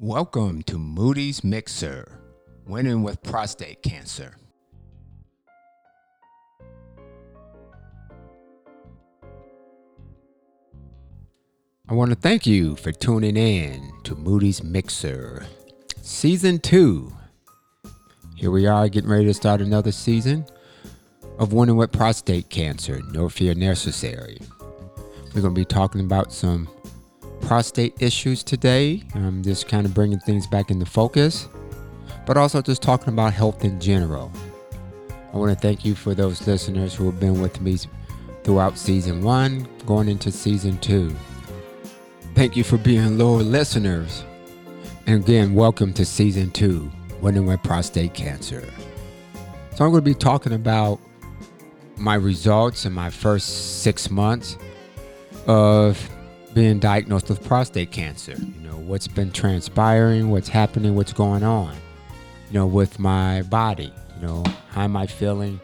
Welcome 0.00 0.62
to 0.62 0.78
Moody's 0.78 1.42
Mixer, 1.42 2.20
winning 2.68 3.02
with 3.02 3.20
prostate 3.24 3.82
cancer. 3.82 4.36
I 11.88 11.94
want 11.94 12.10
to 12.10 12.14
thank 12.14 12.46
you 12.46 12.76
for 12.76 12.92
tuning 12.92 13.36
in 13.36 13.90
to 14.04 14.14
Moody's 14.14 14.62
Mixer, 14.62 15.44
Season 16.00 16.60
2. 16.60 17.12
Here 18.36 18.52
we 18.52 18.68
are 18.68 18.88
getting 18.88 19.10
ready 19.10 19.24
to 19.24 19.34
start 19.34 19.60
another 19.60 19.90
season 19.90 20.46
of 21.40 21.52
Winning 21.52 21.76
with 21.76 21.90
Prostate 21.90 22.50
Cancer, 22.50 23.00
No 23.10 23.28
Fear 23.28 23.54
Necessary. 23.54 24.38
We're 25.34 25.42
going 25.42 25.56
to 25.56 25.60
be 25.60 25.64
talking 25.64 26.02
about 26.02 26.32
some 26.32 26.68
prostate 27.40 27.94
issues 28.00 28.42
today. 28.42 29.02
I'm 29.14 29.42
just 29.42 29.68
kind 29.68 29.86
of 29.86 29.94
bringing 29.94 30.18
things 30.20 30.46
back 30.46 30.70
into 30.70 30.86
focus, 30.86 31.48
but 32.26 32.36
also 32.36 32.60
just 32.62 32.82
talking 32.82 33.12
about 33.12 33.32
health 33.32 33.64
in 33.64 33.80
general. 33.80 34.30
I 35.32 35.36
want 35.36 35.52
to 35.52 35.58
thank 35.58 35.84
you 35.84 35.94
for 35.94 36.14
those 36.14 36.46
listeners 36.46 36.94
who 36.94 37.06
have 37.06 37.20
been 37.20 37.40
with 37.40 37.60
me 37.60 37.78
throughout 38.44 38.78
season 38.78 39.22
one, 39.22 39.68
going 39.86 40.08
into 40.08 40.32
season 40.32 40.78
two. 40.78 41.14
Thank 42.34 42.56
you 42.56 42.64
for 42.64 42.78
being 42.78 43.18
loyal 43.18 43.38
listeners. 43.38 44.24
And 45.06 45.22
again, 45.22 45.54
welcome 45.54 45.92
to 45.94 46.04
season 46.04 46.50
two, 46.50 46.90
Winning 47.20 47.46
with 47.46 47.62
Prostate 47.62 48.14
Cancer. 48.14 48.62
So 49.74 49.84
I'm 49.84 49.90
going 49.90 50.02
to 50.04 50.10
be 50.10 50.14
talking 50.14 50.52
about 50.52 51.00
my 51.96 52.14
results 52.14 52.84
in 52.84 52.92
my 52.92 53.10
first 53.10 53.82
six 53.82 54.10
months 54.10 54.56
of 55.46 56.08
being 56.54 56.78
diagnosed 56.78 57.28
with 57.28 57.44
prostate 57.44 57.90
cancer. 57.90 58.34
You 58.38 58.68
know, 58.68 58.76
what's 58.78 59.08
been 59.08 59.30
transpiring, 59.30 60.30
what's 60.30 60.48
happening, 60.48 60.94
what's 60.94 61.12
going 61.12 61.42
on, 61.42 61.74
you 62.48 62.54
know, 62.54 62.66
with 62.66 62.98
my 62.98 63.42
body, 63.42 63.92
you 64.16 64.26
know, 64.26 64.44
how 64.70 64.82
am 64.82 64.96
I 64.96 65.06
feeling, 65.06 65.60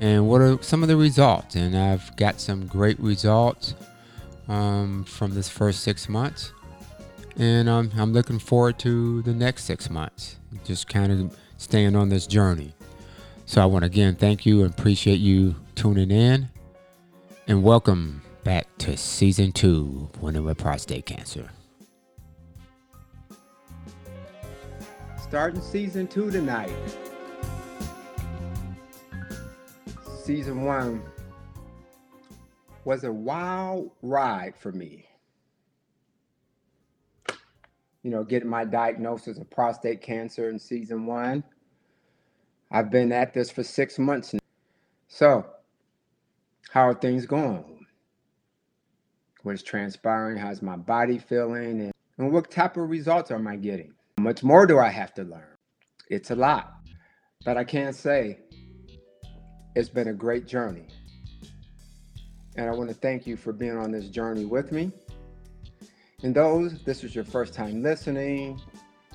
and 0.00 0.28
what 0.28 0.40
are 0.40 0.62
some 0.62 0.82
of 0.82 0.88
the 0.88 0.96
results. 0.96 1.54
And 1.54 1.76
I've 1.76 2.14
got 2.16 2.40
some 2.40 2.66
great 2.66 2.98
results 3.00 3.74
um, 4.48 5.04
from 5.04 5.34
this 5.34 5.48
first 5.48 5.82
six 5.82 6.08
months. 6.08 6.52
And 7.36 7.68
um, 7.68 7.90
I'm 7.96 8.12
looking 8.12 8.38
forward 8.38 8.78
to 8.80 9.22
the 9.22 9.34
next 9.34 9.64
six 9.64 9.90
months, 9.90 10.36
just 10.64 10.88
kind 10.88 11.10
of 11.10 11.36
staying 11.58 11.96
on 11.96 12.08
this 12.08 12.26
journey. 12.26 12.74
So 13.46 13.62
I 13.62 13.66
want 13.66 13.82
to 13.82 13.86
again 13.86 14.14
thank 14.14 14.46
you 14.46 14.62
and 14.62 14.70
appreciate 14.70 15.18
you 15.18 15.56
tuning 15.74 16.10
in 16.10 16.48
and 17.46 17.62
welcome 17.62 18.22
back 18.44 18.66
to 18.76 18.94
season 18.94 19.50
two 19.50 20.10
Winning 20.20 20.44
with 20.44 20.58
Prostate 20.58 21.06
Cancer. 21.06 21.48
Starting 25.18 25.62
season 25.62 26.06
two 26.06 26.30
tonight. 26.30 26.70
Season 30.22 30.62
one 30.62 31.02
was 32.84 33.04
a 33.04 33.12
wild 33.12 33.90
ride 34.02 34.54
for 34.54 34.72
me. 34.72 35.06
You 38.02 38.10
know, 38.10 38.24
getting 38.24 38.50
my 38.50 38.66
diagnosis 38.66 39.38
of 39.38 39.48
prostate 39.48 40.02
cancer 40.02 40.50
in 40.50 40.58
season 40.58 41.06
one. 41.06 41.42
I've 42.70 42.90
been 42.90 43.10
at 43.10 43.32
this 43.32 43.50
for 43.50 43.62
six 43.62 43.98
months 43.98 44.34
now. 44.34 44.40
So, 45.08 45.46
how 46.70 46.88
are 46.88 46.94
things 46.94 47.24
going? 47.24 47.73
What's 49.44 49.62
transpiring, 49.62 50.38
how's 50.38 50.62
my 50.62 50.74
body 50.74 51.18
feeling, 51.18 51.80
and, 51.82 51.92
and 52.16 52.32
what 52.32 52.50
type 52.50 52.76
of 52.78 52.88
results 52.88 53.30
am 53.30 53.46
I 53.46 53.56
getting? 53.56 53.92
How 54.16 54.24
much 54.24 54.42
more 54.42 54.66
do 54.66 54.78
I 54.78 54.88
have 54.88 55.12
to 55.14 55.22
learn? 55.22 55.54
It's 56.08 56.30
a 56.30 56.34
lot, 56.34 56.72
but 57.44 57.58
I 57.58 57.64
can't 57.64 57.94
say 57.94 58.38
it's 59.76 59.90
been 59.90 60.08
a 60.08 60.14
great 60.14 60.46
journey. 60.46 60.86
And 62.56 62.70
I 62.70 62.72
want 62.72 62.88
to 62.88 62.94
thank 62.94 63.26
you 63.26 63.36
for 63.36 63.52
being 63.52 63.76
on 63.76 63.92
this 63.92 64.08
journey 64.08 64.46
with 64.46 64.72
me. 64.72 64.90
And 66.22 66.34
those, 66.34 66.82
this 66.84 67.04
is 67.04 67.14
your 67.14 67.24
first 67.24 67.52
time 67.52 67.82
listening, 67.82 68.58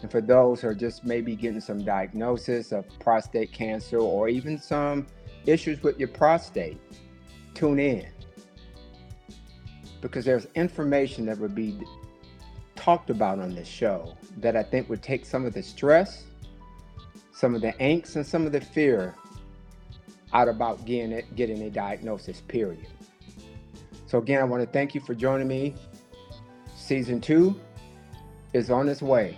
and 0.03 0.11
for 0.11 0.21
those 0.21 0.61
who 0.61 0.67
are 0.67 0.75
just 0.75 1.03
maybe 1.03 1.35
getting 1.35 1.59
some 1.59 1.83
diagnosis 1.83 2.71
of 2.71 2.85
prostate 2.99 3.51
cancer 3.51 3.97
or 3.97 4.29
even 4.29 4.59
some 4.59 5.07
issues 5.47 5.81
with 5.81 5.97
your 5.97 6.09
prostate, 6.09 6.79
tune 7.55 7.79
in 7.79 8.05
because 10.01 10.25
there's 10.25 10.47
information 10.55 11.25
that 11.25 11.37
would 11.37 11.55
be 11.55 11.79
talked 12.75 13.09
about 13.09 13.39
on 13.39 13.53
this 13.53 13.67
show 13.67 14.15
that 14.37 14.55
I 14.55 14.63
think 14.63 14.89
would 14.89 15.03
take 15.03 15.25
some 15.25 15.45
of 15.45 15.53
the 15.53 15.61
stress, 15.61 16.23
some 17.33 17.55
of 17.55 17.61
the 17.61 17.73
angst, 17.73 18.15
and 18.15 18.25
some 18.25 18.45
of 18.45 18.51
the 18.51 18.61
fear 18.61 19.15
out 20.33 20.47
about 20.47 20.85
getting 20.85 21.11
it, 21.11 21.35
getting 21.35 21.61
a 21.63 21.69
diagnosis, 21.69 22.41
period. 22.41 22.87
So 24.07 24.17
again, 24.17 24.41
I 24.41 24.43
want 24.43 24.63
to 24.63 24.69
thank 24.69 24.95
you 24.95 25.01
for 25.01 25.13
joining 25.13 25.47
me. 25.47 25.75
Season 26.75 27.19
two 27.19 27.59
is 28.53 28.69
on 28.69 28.87
its 28.89 29.01
way. 29.01 29.37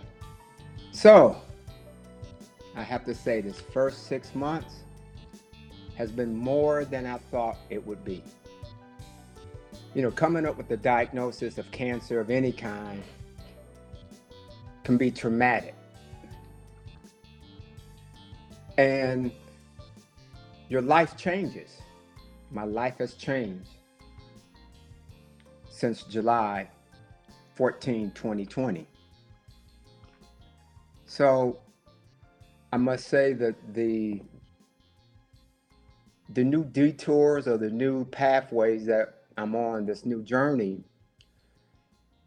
So 0.91 1.41
I 2.75 2.83
have 2.83 3.03
to 3.05 3.15
say 3.15 3.41
this 3.41 3.59
first 3.59 4.07
six 4.07 4.33
months 4.35 4.75
has 5.95 6.11
been 6.11 6.35
more 6.35 6.85
than 6.85 7.05
I 7.05 7.17
thought 7.17 7.57
it 7.69 7.85
would 7.85 8.05
be 8.05 8.23
you 9.93 10.01
know, 10.01 10.11
coming 10.11 10.45
up 10.45 10.57
with 10.57 10.67
the 10.67 10.77
diagnosis 10.77 11.57
of 11.57 11.69
cancer 11.71 12.19
of 12.19 12.29
any 12.29 12.51
kind 12.51 13.03
can 14.83 14.97
be 14.97 15.11
traumatic. 15.11 15.75
And 18.77 19.31
your 20.69 20.81
life 20.81 21.17
changes. 21.17 21.81
My 22.51 22.63
life 22.63 22.97
has 22.99 23.13
changed 23.13 23.69
since 25.69 26.03
July 26.03 26.69
14, 27.55 28.11
2020. 28.11 28.87
So 31.05 31.59
I 32.71 32.77
must 32.77 33.07
say 33.07 33.33
that 33.33 33.55
the 33.73 34.21
the 36.29 36.43
new 36.45 36.63
detours 36.63 37.45
or 37.47 37.57
the 37.57 37.69
new 37.69 38.05
pathways 38.05 38.85
that 38.85 39.20
I'm 39.37 39.55
on 39.55 39.85
this 39.85 40.05
new 40.05 40.23
journey 40.23 40.83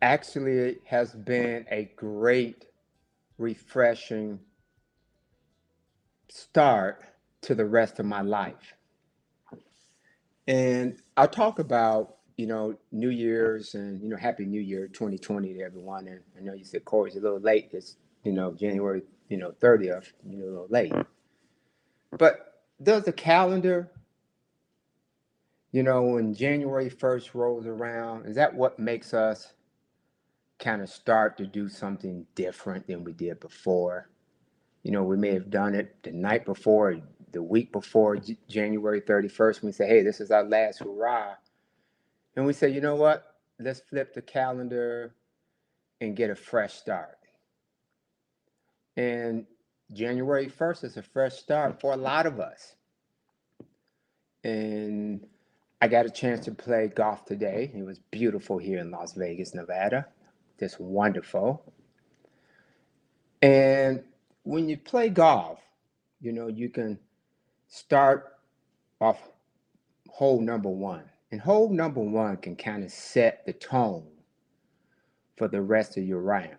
actually 0.02 0.78
has 0.84 1.12
been 1.14 1.64
a 1.70 1.90
great, 1.96 2.66
refreshing 3.38 4.38
start 6.28 7.02
to 7.42 7.54
the 7.54 7.64
rest 7.64 7.98
of 7.98 8.06
my 8.06 8.20
life. 8.20 8.74
And 10.46 11.00
I'll 11.16 11.28
talk 11.28 11.58
about, 11.58 12.16
you 12.36 12.46
know, 12.46 12.76
New 12.92 13.08
Year's 13.08 13.74
and, 13.74 14.02
you 14.02 14.08
know, 14.08 14.16
Happy 14.16 14.44
New 14.44 14.60
Year 14.60 14.88
2020 14.88 15.54
to 15.54 15.60
everyone. 15.62 16.06
And 16.08 16.20
I 16.38 16.42
know 16.42 16.52
you 16.52 16.64
said 16.64 16.84
Corey's 16.84 17.16
a 17.16 17.20
little 17.20 17.40
late. 17.40 17.70
It's, 17.72 17.96
you 18.24 18.32
know, 18.32 18.52
January, 18.52 19.02
you 19.28 19.38
know, 19.38 19.52
30th, 19.52 20.12
you 20.28 20.38
know, 20.38 20.44
a 20.44 20.50
little 20.50 20.66
late. 20.68 20.92
But 22.10 22.62
does 22.82 23.04
the 23.04 23.12
calendar 23.12 23.90
you 25.74 25.82
know, 25.82 26.02
when 26.02 26.32
January 26.32 26.88
1st 26.88 27.34
rolls 27.34 27.66
around, 27.66 28.26
is 28.26 28.36
that 28.36 28.54
what 28.54 28.78
makes 28.78 29.12
us 29.12 29.54
kind 30.60 30.80
of 30.80 30.88
start 30.88 31.36
to 31.36 31.48
do 31.48 31.68
something 31.68 32.24
different 32.36 32.86
than 32.86 33.02
we 33.02 33.12
did 33.12 33.40
before? 33.40 34.08
You 34.84 34.92
know, 34.92 35.02
we 35.02 35.16
may 35.16 35.34
have 35.34 35.50
done 35.50 35.74
it 35.74 35.96
the 36.04 36.12
night 36.12 36.44
before, 36.44 37.00
the 37.32 37.42
week 37.42 37.72
before 37.72 38.20
January 38.48 39.00
31st. 39.00 39.64
We 39.64 39.72
say, 39.72 39.88
hey, 39.88 40.04
this 40.04 40.20
is 40.20 40.30
our 40.30 40.44
last 40.44 40.78
hurrah. 40.78 41.34
And 42.36 42.46
we 42.46 42.52
say, 42.52 42.68
you 42.68 42.80
know 42.80 42.94
what? 42.94 43.34
Let's 43.58 43.80
flip 43.80 44.14
the 44.14 44.22
calendar 44.22 45.16
and 46.00 46.14
get 46.14 46.30
a 46.30 46.36
fresh 46.36 46.74
start. 46.74 47.18
And 48.96 49.44
January 49.92 50.46
1st 50.46 50.84
is 50.84 50.96
a 50.98 51.02
fresh 51.02 51.34
start 51.34 51.80
for 51.80 51.94
a 51.94 51.96
lot 51.96 52.26
of 52.26 52.38
us. 52.38 52.76
And 54.44 55.26
I 55.84 55.86
got 55.86 56.06
a 56.06 56.10
chance 56.10 56.46
to 56.46 56.50
play 56.50 56.88
golf 56.88 57.26
today. 57.26 57.70
It 57.76 57.84
was 57.84 57.98
beautiful 58.10 58.56
here 58.56 58.78
in 58.78 58.90
Las 58.90 59.12
Vegas, 59.12 59.54
Nevada. 59.54 60.06
Just 60.58 60.80
wonderful. 60.80 61.74
And 63.42 64.02
when 64.44 64.70
you 64.70 64.78
play 64.78 65.10
golf, 65.10 65.60
you 66.22 66.32
know, 66.32 66.48
you 66.48 66.70
can 66.70 66.98
start 67.68 68.32
off 68.98 69.28
hole 70.08 70.40
number 70.40 70.70
one. 70.70 71.04
And 71.30 71.38
hole 71.38 71.68
number 71.68 72.00
one 72.00 72.38
can 72.38 72.56
kind 72.56 72.82
of 72.82 72.90
set 72.90 73.44
the 73.44 73.52
tone 73.52 74.06
for 75.36 75.48
the 75.48 75.60
rest 75.60 75.98
of 75.98 76.04
your 76.04 76.22
round. 76.22 76.56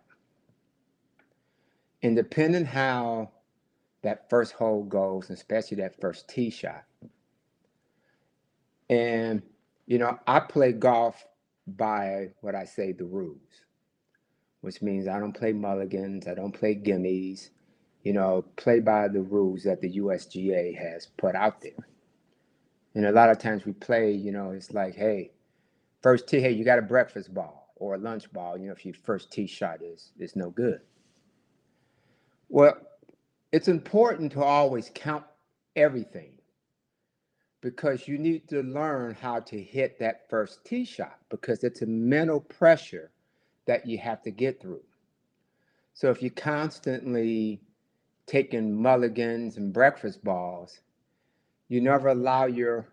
And 2.04 2.16
depending 2.16 2.66
how 2.66 3.32
that 4.04 4.30
first 4.30 4.54
hole 4.54 4.84
goes, 4.84 5.32
especially 5.32 5.78
that 5.78 6.00
first 6.00 6.30
tee 6.30 6.52
shot, 6.52 6.84
and, 8.90 9.44
you 9.88 10.00
know, 10.00 10.20
I 10.28 10.42
play 10.42 10.74
golf 10.74 11.26
by 11.68 12.30
what 12.42 12.56
I 12.56 12.66
say 12.66 12.94
the 12.94 13.06
rules. 13.06 13.62
which 14.62 14.84
means 14.84 15.08
I 15.08 15.20
don't 15.20 15.34
play 15.38 15.54
mulligans, 15.54 16.28
I 16.28 16.36
don't 16.36 16.54
play 16.54 16.76
gimmies, 16.76 17.52
you 18.04 18.14
know, 18.14 18.46
play 18.58 18.82
by 18.82 19.10
the 19.10 19.22
rules 19.22 19.64
that 19.66 19.82
the 19.82 19.98
USGA 20.00 20.78
has 20.78 21.08
put 21.18 21.36
out 21.36 21.62
there. 21.62 21.88
And 22.96 23.06
a 23.06 23.12
lot 23.14 23.30
of 23.32 23.40
times 23.40 23.66
we 23.66 23.74
play, 23.74 24.12
you 24.14 24.32
know, 24.32 24.52
it's 24.52 24.74
like, 24.74 24.96
hey, 24.96 25.32
first 26.04 26.28
tee, 26.28 26.42
hey, 26.42 26.52
you 26.52 26.66
got 26.66 26.80
a 26.80 26.84
breakfast 26.84 27.34
ball 27.34 27.74
or 27.78 27.96
a 27.96 28.00
lunch 28.00 28.32
ball, 28.34 28.58
you 28.58 28.68
know, 28.68 28.74
if 28.74 28.86
your 28.86 28.96
first 28.96 29.32
tee 29.32 29.48
shot 29.48 29.82
is 29.84 30.12
is 30.20 30.36
no 30.36 30.52
good. 30.52 30.82
Well, 32.50 32.76
it's 33.52 33.70
important 33.70 34.34
to 34.34 34.44
always 34.44 34.92
count 34.96 35.26
everything 35.76 36.35
because 37.66 38.08
you 38.08 38.20
need 38.20 38.48
to 38.48 38.62
learn 38.62 39.18
how 39.20 39.40
to 39.40 39.60
hit 39.60 39.98
that 39.98 40.30
first 40.30 40.64
tee 40.64 40.86
shot 40.86 41.18
because 41.30 41.64
it's 41.64 41.82
a 41.82 41.86
mental 41.88 42.40
pressure 42.40 43.10
that 43.66 43.88
you 43.88 43.98
have 43.98 44.22
to 44.22 44.30
get 44.30 44.62
through. 44.62 44.84
So 45.96 46.12
if 46.12 46.22
you're 46.22 46.30
constantly 46.30 47.60
taking 48.28 48.72
mulligans 48.72 49.58
and 49.58 49.74
breakfast 49.74 50.24
balls, 50.24 50.82
you 51.68 51.82
never 51.82 52.10
allow 52.10 52.46
your 52.46 52.86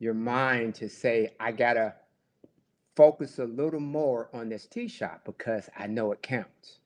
your 0.00 0.14
mind 0.14 0.74
to 0.74 0.88
say, 0.88 1.36
I 1.38 1.52
gotta 1.52 1.94
focus 2.96 3.38
a 3.38 3.44
little 3.44 3.78
more 3.78 4.30
on 4.32 4.48
this 4.48 4.66
tee 4.66 4.88
shot 4.88 5.20
because 5.24 5.70
I 5.78 5.86
know 5.86 6.10
it 6.10 6.22
counts. 6.22 6.80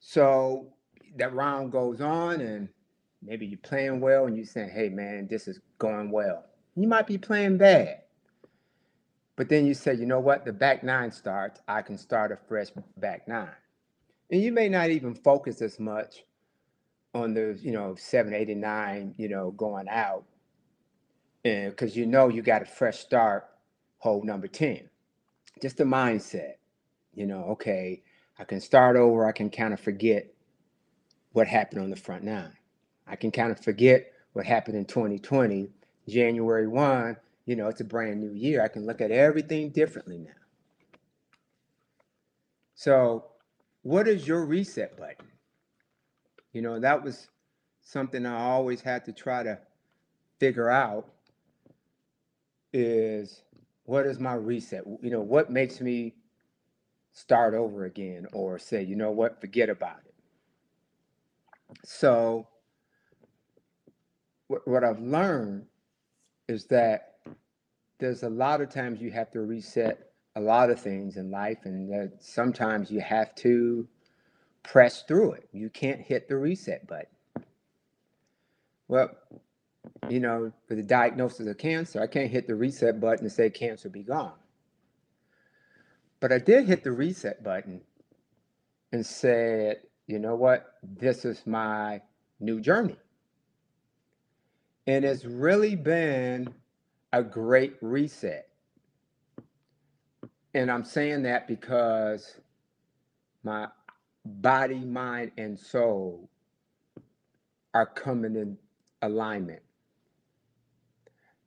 So 0.00 0.68
that 1.16 1.34
round 1.34 1.72
goes 1.72 2.00
on 2.00 2.40
and 2.40 2.70
maybe 3.22 3.46
you're 3.46 3.58
playing 3.58 4.00
well 4.00 4.26
and 4.26 4.36
you're 4.36 4.46
saying, 4.46 4.70
hey 4.70 4.88
man, 4.88 5.28
this 5.28 5.48
is 5.48 5.60
going 5.78 6.10
well. 6.10 6.44
You 6.74 6.88
might 6.88 7.06
be 7.06 7.18
playing 7.18 7.58
bad. 7.58 8.02
But 9.36 9.48
then 9.48 9.66
you 9.66 9.74
say, 9.74 9.94
you 9.94 10.06
know 10.06 10.20
what, 10.20 10.44
the 10.44 10.52
back 10.52 10.84
nine 10.84 11.10
starts, 11.10 11.60
I 11.66 11.82
can 11.82 11.96
start 11.96 12.32
a 12.32 12.36
fresh 12.48 12.68
back 12.98 13.26
nine. 13.26 13.48
And 14.30 14.40
you 14.40 14.52
may 14.52 14.68
not 14.68 14.90
even 14.90 15.14
focus 15.14 15.62
as 15.62 15.78
much 15.78 16.24
on 17.14 17.34
the, 17.34 17.58
you 17.60 17.72
know, 17.72 17.94
seven, 17.94 18.34
eight, 18.34 18.48
and 18.48 18.60
nine, 18.60 19.14
you 19.18 19.28
know, 19.28 19.50
going 19.52 19.88
out. 19.88 20.24
And 21.44 21.70
because 21.70 21.96
you 21.96 22.06
know 22.06 22.28
you 22.28 22.42
got 22.42 22.62
a 22.62 22.66
fresh 22.66 22.98
start, 22.98 23.48
hole 23.98 24.22
number 24.22 24.48
10. 24.48 24.88
Just 25.60 25.76
the 25.76 25.84
mindset, 25.84 26.54
you 27.14 27.26
know, 27.26 27.44
okay, 27.50 28.02
I 28.38 28.44
can 28.44 28.60
start 28.60 28.96
over, 28.96 29.26
I 29.26 29.32
can 29.32 29.50
kind 29.50 29.74
of 29.74 29.80
forget 29.80 30.32
what 31.32 31.46
happened 31.46 31.82
on 31.82 31.90
the 31.90 31.96
front 31.96 32.24
nine. 32.24 32.52
I 33.06 33.16
can 33.16 33.30
kind 33.30 33.50
of 33.50 33.60
forget 33.60 34.12
what 34.32 34.46
happened 34.46 34.76
in 34.76 34.84
2020, 34.84 35.68
January 36.08 36.66
1, 36.66 37.16
you 37.46 37.56
know, 37.56 37.68
it's 37.68 37.80
a 37.80 37.84
brand 37.84 38.20
new 38.20 38.32
year. 38.32 38.62
I 38.62 38.68
can 38.68 38.86
look 38.86 39.00
at 39.00 39.10
everything 39.10 39.70
differently 39.70 40.18
now. 40.18 40.30
So, 42.74 43.26
what 43.82 44.08
is 44.08 44.26
your 44.26 44.44
reset 44.44 44.96
button? 44.96 45.26
You 46.52 46.62
know, 46.62 46.78
that 46.78 47.02
was 47.02 47.28
something 47.82 48.24
I 48.26 48.40
always 48.40 48.80
had 48.80 49.04
to 49.06 49.12
try 49.12 49.42
to 49.42 49.58
figure 50.38 50.70
out 50.70 51.08
is 52.72 53.42
what 53.84 54.06
is 54.06 54.18
my 54.18 54.34
reset? 54.34 54.84
You 55.02 55.10
know, 55.10 55.20
what 55.20 55.50
makes 55.50 55.80
me 55.80 56.14
start 57.12 57.54
over 57.54 57.84
again 57.84 58.26
or 58.32 58.58
say, 58.58 58.82
you 58.82 58.96
know 58.96 59.10
what, 59.10 59.40
forget 59.40 59.68
about 59.68 60.00
it. 60.06 60.14
So, 61.84 62.46
what, 64.52 64.68
what 64.68 64.84
I've 64.84 65.00
learned 65.00 65.64
is 66.46 66.66
that 66.66 67.14
there's 67.98 68.22
a 68.22 68.28
lot 68.28 68.60
of 68.60 68.68
times 68.68 69.00
you 69.00 69.10
have 69.10 69.30
to 69.30 69.40
reset 69.40 70.10
a 70.36 70.40
lot 70.40 70.68
of 70.68 70.78
things 70.78 71.16
in 71.16 71.30
life, 71.30 71.58
and 71.64 71.90
that 71.90 72.18
sometimes 72.20 72.90
you 72.90 73.00
have 73.00 73.34
to 73.36 73.88
press 74.62 75.04
through 75.08 75.32
it. 75.32 75.48
You 75.52 75.70
can't 75.70 76.00
hit 76.00 76.28
the 76.28 76.36
reset 76.36 76.86
button. 76.86 77.06
Well, 78.88 79.10
you 80.10 80.20
know, 80.20 80.52
for 80.68 80.74
the 80.74 80.82
diagnosis 80.82 81.46
of 81.46 81.56
cancer, 81.56 82.02
I 82.02 82.06
can't 82.06 82.30
hit 82.30 82.46
the 82.46 82.54
reset 82.54 83.00
button 83.00 83.24
and 83.24 83.32
say 83.32 83.48
cancer 83.48 83.88
be 83.88 84.02
gone. 84.02 84.34
But 86.20 86.30
I 86.30 86.38
did 86.38 86.66
hit 86.66 86.84
the 86.84 86.92
reset 86.92 87.42
button 87.42 87.80
and 88.92 89.04
said, 89.04 89.78
you 90.06 90.18
know 90.18 90.34
what? 90.34 90.74
This 90.82 91.24
is 91.24 91.42
my 91.46 92.02
new 92.38 92.60
journey. 92.60 92.98
And 94.86 95.04
it's 95.04 95.24
really 95.24 95.76
been 95.76 96.52
a 97.12 97.22
great 97.22 97.76
reset. 97.80 98.48
And 100.54 100.70
I'm 100.70 100.84
saying 100.84 101.22
that 101.22 101.46
because 101.48 102.36
my 103.42 103.68
body, 104.24 104.80
mind, 104.80 105.32
and 105.38 105.58
soul 105.58 106.28
are 107.74 107.86
coming 107.86 108.36
in 108.36 108.58
alignment. 109.00 109.62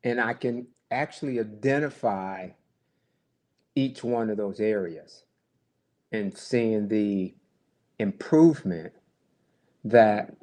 And 0.04 0.20
I 0.20 0.34
can 0.34 0.68
actually 0.92 1.40
identify 1.40 2.50
each 3.76 4.04
one 4.04 4.30
of 4.30 4.38
those 4.38 4.60
areas 4.60 5.24
and 6.12 6.36
seeing 6.38 6.88
the 6.88 7.34
improvement 8.00 8.94
that 9.84 10.36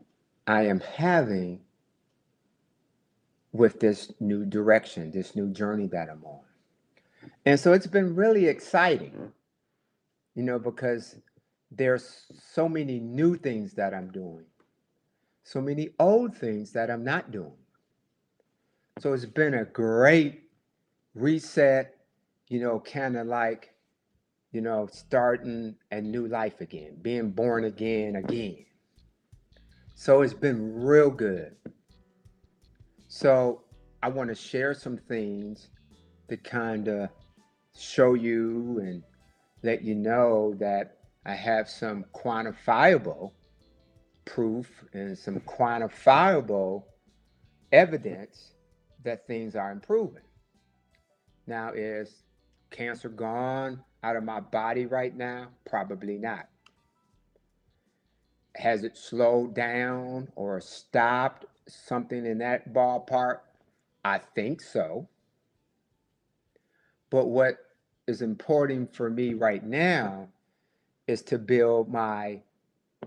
I 0.46 0.66
am 0.66 0.80
having 0.80 1.60
with 3.52 3.80
this 3.80 4.12
new 4.18 4.44
direction, 4.44 5.10
this 5.10 5.36
new 5.36 5.48
journey 5.50 5.86
that 5.88 6.08
I'm 6.08 6.24
on. 6.24 6.40
And 7.44 7.58
so 7.58 7.72
it's 7.72 7.86
been 7.86 8.14
really 8.14 8.46
exciting, 8.46 9.12
mm-hmm. 9.12 9.26
you 10.34 10.42
know, 10.42 10.58
because 10.58 11.16
there's 11.70 12.26
so 12.52 12.68
many 12.68 12.98
new 12.98 13.36
things 13.36 13.74
that 13.74 13.94
I'm 13.94 14.10
doing, 14.10 14.44
so 15.44 15.60
many 15.60 15.90
old 15.98 16.36
things 16.36 16.72
that 16.72 16.90
I'm 16.90 17.04
not 17.04 17.30
doing. 17.30 17.56
So 18.98 19.12
it's 19.12 19.24
been 19.24 19.54
a 19.54 19.64
great 19.64 20.42
reset, 21.14 21.94
you 22.48 22.60
know, 22.60 22.80
kind 22.80 23.16
of 23.16 23.26
like, 23.26 23.74
you 24.52 24.60
know, 24.60 24.88
starting 24.92 25.74
a 25.90 26.00
new 26.00 26.28
life 26.28 26.60
again, 26.60 26.96
being 27.00 27.30
born 27.30 27.64
again 27.64 28.16
again. 28.16 28.64
So 29.94 30.22
it's 30.22 30.34
been 30.34 30.74
real 30.74 31.10
good. 31.10 31.56
So 33.14 33.60
I 34.02 34.08
want 34.08 34.30
to 34.30 34.34
share 34.34 34.72
some 34.72 34.96
things 34.96 35.68
to 36.30 36.36
kind 36.38 36.88
of 36.88 37.10
show 37.78 38.14
you 38.14 38.80
and 38.82 39.02
let 39.62 39.82
you 39.82 39.94
know 39.94 40.54
that 40.58 40.96
I 41.26 41.34
have 41.34 41.68
some 41.68 42.06
quantifiable 42.14 43.32
proof 44.24 44.66
and 44.94 45.16
some 45.16 45.40
quantifiable 45.40 46.84
evidence 47.70 48.54
that 49.04 49.26
things 49.26 49.56
are 49.56 49.72
improving. 49.72 50.24
Now, 51.46 51.72
is 51.74 52.22
cancer 52.70 53.10
gone 53.10 53.84
out 54.02 54.16
of 54.16 54.24
my 54.24 54.40
body 54.40 54.86
right 54.86 55.14
now? 55.14 55.48
Probably 55.68 56.16
not. 56.16 56.48
Has 58.56 58.84
it 58.84 58.96
slowed 58.96 59.54
down 59.54 60.28
or 60.34 60.62
stopped 60.62 61.44
something 61.68 62.26
in 62.26 62.38
that 62.38 62.72
ballpark? 62.72 63.40
I 64.04 64.18
think 64.18 64.60
so. 64.60 65.08
But 67.10 67.26
what 67.26 67.58
is 68.06 68.22
important 68.22 68.94
for 68.94 69.10
me 69.10 69.34
right 69.34 69.64
now 69.64 70.28
is 71.06 71.22
to 71.22 71.38
build 71.38 71.88
my 71.88 72.40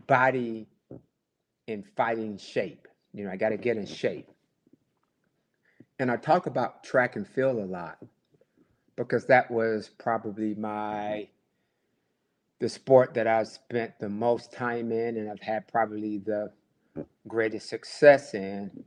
body 0.08 0.68
in 1.68 1.84
fighting 1.96 2.38
shape. 2.38 2.88
You 3.14 3.26
know, 3.26 3.32
I 3.32 3.36
got 3.36 3.50
to 3.50 3.58
get 3.58 3.78
in 3.78 3.86
shape. 3.86 4.30
And 5.98 6.12
I 6.12 6.18
talk 6.18 6.46
about 6.46 6.84
track 6.84 7.16
and 7.16 7.28
field 7.28 7.58
a 7.58 7.66
lot 7.66 7.98
because 8.96 9.26
that 9.28 9.50
was 9.50 9.90
probably 9.98 10.54
my 10.56 11.28
the 12.60 12.70
sport 12.70 13.14
that 13.14 13.28
I've 13.28 13.48
spent 13.48 14.00
the 14.00 14.10
most 14.10 14.54
time 14.54 14.92
in 14.92 15.18
and 15.18 15.30
I've 15.30 15.42
had 15.42 15.68
probably 15.68 16.20
the 16.20 16.52
greatest 17.28 17.70
success 17.70 18.34
in 18.34 18.84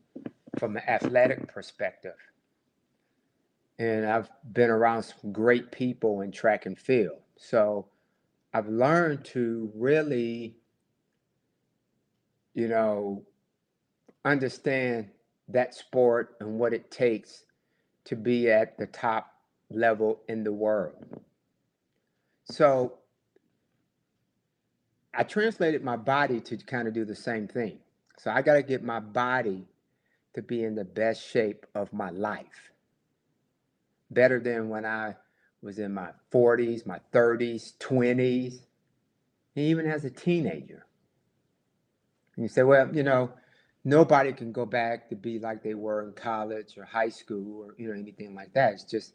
from 0.59 0.77
an 0.77 0.83
athletic 0.89 1.47
perspective. 1.49 2.17
And 3.79 4.07
I've 4.07 4.29
been 4.53 4.71
around 4.71 5.05
some 5.05 5.33
great 5.33 5.71
people 5.71 6.23
in 6.23 6.33
track 6.33 6.67
and 6.67 6.79
field. 6.79 7.19
So 7.37 7.87
I've 8.53 8.69
learned 8.69 9.25
to 9.27 9.71
really, 9.75 10.57
you 12.55 12.67
know, 12.69 13.25
understand 14.25 15.11
that 15.49 15.75
sport 15.75 16.37
and 16.41 16.59
what 16.59 16.75
it 16.75 16.91
takes 16.91 17.45
to 18.05 18.17
be 18.17 18.51
at 18.51 18.77
the 18.79 18.87
top 18.87 19.33
level 19.71 20.21
in 20.29 20.43
the 20.43 20.53
world. 20.53 21.21
So 22.45 22.95
I 25.15 25.23
translated 25.23 25.85
my 25.85 25.97
body 25.97 26.41
to 26.41 26.57
kind 26.57 26.89
of 26.89 26.95
do 26.95 27.05
the 27.05 27.15
same 27.15 27.47
thing. 27.47 27.79
So 28.19 28.31
I 28.31 28.43
got 28.43 28.55
to 28.55 28.63
get 28.63 28.83
my 28.83 29.01
body 29.01 29.65
to 30.35 30.43
be 30.43 30.65
in 30.65 30.75
the 30.75 30.85
best 30.85 31.27
shape 31.27 31.67
of 31.75 31.93
my 31.93 32.11
life. 32.11 32.73
Better 34.11 34.41
than 34.41 34.69
when 34.69 34.85
I 34.85 35.15
was 35.63 35.79
in 35.79 35.95
my 35.95 36.11
40s, 36.33 36.87
my 36.87 37.01
30s, 37.13 37.77
20s, 37.79 38.61
even 39.55 39.87
as 39.87 40.05
a 40.05 40.11
teenager. 40.11 40.87
And 42.37 42.45
you 42.45 42.49
say, 42.49 42.63
well, 42.63 42.95
you 42.95 43.03
know, 43.03 43.33
nobody 43.85 44.33
can 44.33 44.53
go 44.53 44.67
back 44.67 45.09
to 45.09 45.17
be 45.17 45.39
like 45.39 45.63
they 45.63 45.75
were 45.75 46.03
in 46.03 46.13
college 46.13 46.77
or 46.77 46.85
high 46.85 47.09
school 47.09 47.65
or 47.65 47.75
you 47.79 47.89
know 47.89 47.95
anything 47.99 48.35
like 48.35 48.53
that. 48.55 48.75
It's 48.75 48.85
just, 48.85 49.15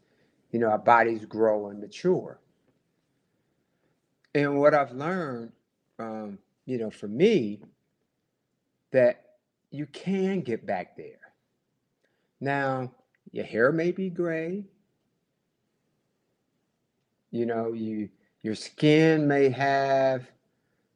you 0.50 0.58
know, 0.58 0.68
our 0.68 0.78
bodies 0.78 1.24
grow 1.24 1.68
and 1.68 1.80
mature. 1.80 2.38
And 4.34 4.58
what 4.58 4.74
I've 4.74 4.92
learned, 4.92 5.52
um, 5.98 6.38
you 6.66 6.78
know, 6.78 6.90
for 6.90 7.08
me, 7.08 7.60
that 8.94 9.24
you 9.72 9.86
can 9.86 10.40
get 10.40 10.64
back 10.64 10.96
there. 10.96 11.32
Now, 12.40 12.92
your 13.32 13.44
hair 13.44 13.72
may 13.72 13.90
be 13.90 14.08
gray. 14.08 14.66
You 17.32 17.44
know, 17.44 17.72
you 17.72 18.08
your 18.42 18.54
skin 18.54 19.26
may 19.26 19.48
have 19.48 20.30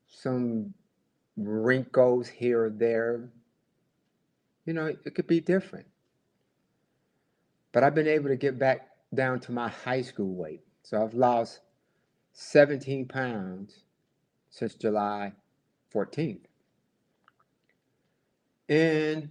some 0.06 0.72
wrinkles 1.36 2.28
here 2.28 2.66
or 2.66 2.70
there. 2.70 3.30
You 4.64 4.74
know, 4.74 4.86
it 4.86 5.14
could 5.16 5.26
be 5.26 5.40
different. 5.40 5.86
But 7.72 7.82
I've 7.82 7.96
been 7.96 8.06
able 8.06 8.28
to 8.28 8.36
get 8.36 8.60
back 8.60 8.90
down 9.12 9.40
to 9.40 9.52
my 9.52 9.70
high 9.70 10.02
school 10.02 10.36
weight. 10.36 10.62
So 10.84 11.02
I've 11.02 11.14
lost 11.14 11.60
17 12.34 13.08
pounds 13.08 13.80
since 14.50 14.74
July 14.74 15.32
14th. 15.92 16.44
And 18.68 19.30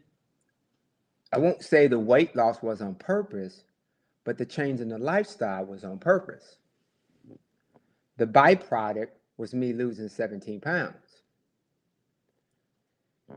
I 1.32 1.38
won't 1.38 1.64
say 1.64 1.88
the 1.88 2.00
weight 2.00 2.36
loss 2.36 2.62
was 2.62 2.82
on 2.82 2.96
purpose, 2.96 3.64
but 4.24 4.38
the 4.38 4.46
change 4.46 4.80
in 4.80 4.90
the 4.90 4.98
lifestyle 4.98 5.66
was 5.66 5.84
on 5.84 6.00
purpose. 6.00 6.58
The 8.18 8.26
byproduct 8.26 9.10
was 9.38 9.54
me 9.54 9.74
losing 9.74 10.10
17 10.10 10.60
pounds. 10.60 10.96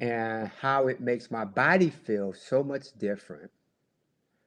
And 0.01 0.49
how 0.61 0.87
it 0.87 1.01
makes 1.01 1.31
my 1.31 1.45
body 1.45 1.91
feel 1.91 2.33
so 2.33 2.63
much 2.63 2.97
different, 2.99 3.51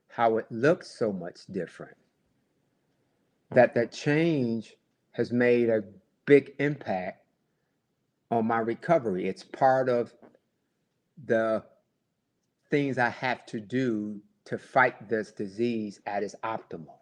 how 0.08 0.38
it 0.38 0.46
looks 0.50 0.98
so 0.98 1.12
much 1.12 1.40
different, 1.52 1.96
that 3.50 3.74
that 3.74 3.92
change 3.92 4.76
has 5.12 5.32
made 5.32 5.68
a 5.68 5.84
big 6.24 6.54
impact 6.58 7.24
on 8.30 8.46
my 8.46 8.58
recovery. 8.58 9.28
It's 9.28 9.44
part 9.44 9.88
of 9.88 10.12
the 11.22 11.62
things 12.70 12.98
I 12.98 13.10
have 13.10 13.46
to 13.46 13.60
do 13.60 14.20
to 14.46 14.58
fight 14.58 15.08
this 15.08 15.32
disease 15.32 16.00
at 16.06 16.22
its 16.22 16.34
optimal. 16.42 16.98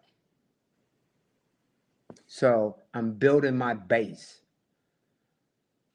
So 2.27 2.77
I'm 2.93 3.13
building 3.13 3.57
my 3.57 3.73
base. 3.73 4.41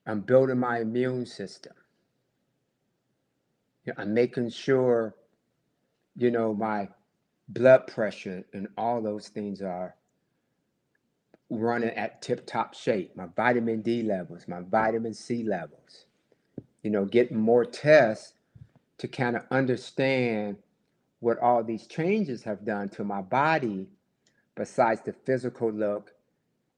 I'm 0.06 0.20
building 0.20 0.58
my 0.58 0.80
immune 0.80 1.26
system. 1.26 1.72
I'm 3.96 4.12
making 4.12 4.50
sure, 4.50 5.14
you 6.16 6.30
know, 6.30 6.52
my 6.52 6.88
blood 7.48 7.86
pressure 7.86 8.44
and 8.52 8.68
all 8.76 9.00
those 9.00 9.28
things 9.28 9.62
are 9.62 9.94
running 11.50 11.90
at 11.90 12.20
tip 12.20 12.46
top 12.46 12.74
shape. 12.74 13.16
My 13.16 13.26
vitamin 13.34 13.80
D 13.80 14.02
levels, 14.02 14.46
my 14.48 14.60
vitamin 14.60 15.14
C 15.14 15.42
levels. 15.42 16.06
You 16.82 16.90
know, 16.90 17.04
getting 17.04 17.38
more 17.38 17.64
tests 17.64 18.34
to 18.98 19.08
kind 19.08 19.36
of 19.36 19.42
understand 19.50 20.56
what 21.20 21.38
all 21.38 21.64
these 21.64 21.86
changes 21.86 22.42
have 22.44 22.64
done 22.64 22.88
to 22.90 23.04
my 23.04 23.22
body 23.22 23.86
besides 24.56 25.00
the 25.04 25.12
physical 25.12 25.70
look 25.70 26.12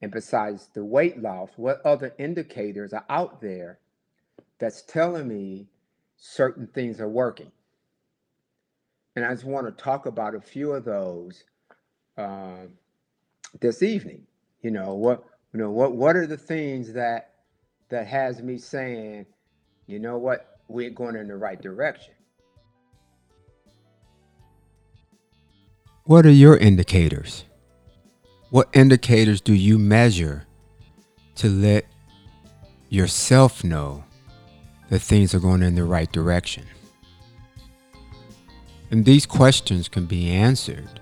and 0.02 0.10
besides 0.10 0.68
the 0.74 0.84
weight 0.84 1.20
loss, 1.20 1.50
what 1.56 1.84
other 1.84 2.14
indicators 2.18 2.92
are 2.92 3.04
out 3.10 3.40
there 3.40 3.78
that's 4.58 4.82
telling 4.82 5.28
me 5.28 5.66
certain 6.16 6.66
things 6.68 7.00
are 7.00 7.08
working? 7.08 7.52
And 9.16 9.24
I 9.24 9.32
just 9.32 9.44
want 9.44 9.66
to 9.66 9.82
talk 9.84 10.06
about 10.06 10.34
a 10.34 10.40
few 10.40 10.72
of 10.72 10.84
those 10.84 11.44
um, 12.16 12.70
this 13.60 13.82
evening. 13.82 14.26
You 14.62 14.70
know 14.70 14.94
what? 14.94 15.24
You 15.52 15.60
know 15.60 15.70
what? 15.70 15.92
What 15.96 16.16
are 16.16 16.26
the 16.26 16.36
things 16.36 16.92
that 16.94 17.32
that 17.88 18.06
has 18.06 18.42
me 18.42 18.56
saying, 18.56 19.26
you 19.90 19.98
know 19.98 20.18
what, 20.18 20.60
we're 20.68 20.90
going 20.90 21.16
in 21.16 21.26
the 21.26 21.36
right 21.36 21.60
direction? 21.60 22.14
What 26.04 26.24
are 26.24 26.30
your 26.30 26.56
indicators? 26.56 27.44
What 28.50 28.68
indicators 28.72 29.40
do 29.40 29.52
you 29.52 29.78
measure 29.78 30.46
to 31.36 31.48
let 31.48 31.86
yourself 32.88 33.64
know 33.64 34.04
that 34.90 35.00
things 35.00 35.34
are 35.34 35.40
going 35.40 35.62
in 35.62 35.74
the 35.74 35.84
right 35.84 36.10
direction? 36.12 36.66
And 38.92 39.04
these 39.04 39.26
questions 39.26 39.88
can 39.88 40.06
be 40.06 40.30
answered 40.30 41.00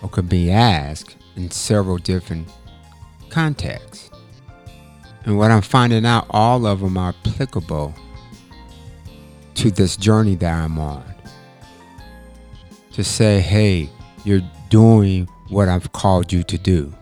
or 0.00 0.08
can 0.08 0.26
be 0.26 0.50
asked 0.50 1.16
in 1.34 1.50
several 1.50 1.98
different 1.98 2.48
contexts. 3.30 4.10
And 5.24 5.38
what 5.38 5.50
I'm 5.50 5.62
finding 5.62 6.04
out, 6.04 6.26
all 6.30 6.66
of 6.66 6.80
them 6.80 6.96
are 6.96 7.14
applicable 7.24 7.94
to 9.62 9.70
this 9.70 9.96
journey 9.96 10.34
that 10.34 10.52
I'm 10.52 10.76
on. 10.76 11.04
To 12.94 13.04
say, 13.04 13.40
hey, 13.40 13.88
you're 14.24 14.42
doing 14.70 15.28
what 15.50 15.68
I've 15.68 15.92
called 15.92 16.32
you 16.32 16.42
to 16.42 16.58
do. 16.58 16.92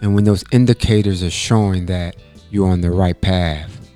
And 0.00 0.14
when 0.14 0.24
those 0.24 0.42
indicators 0.50 1.22
are 1.22 1.30
showing 1.30 1.84
that 1.86 2.16
you're 2.50 2.66
on 2.66 2.80
the 2.80 2.90
right 2.90 3.20
path, 3.20 3.90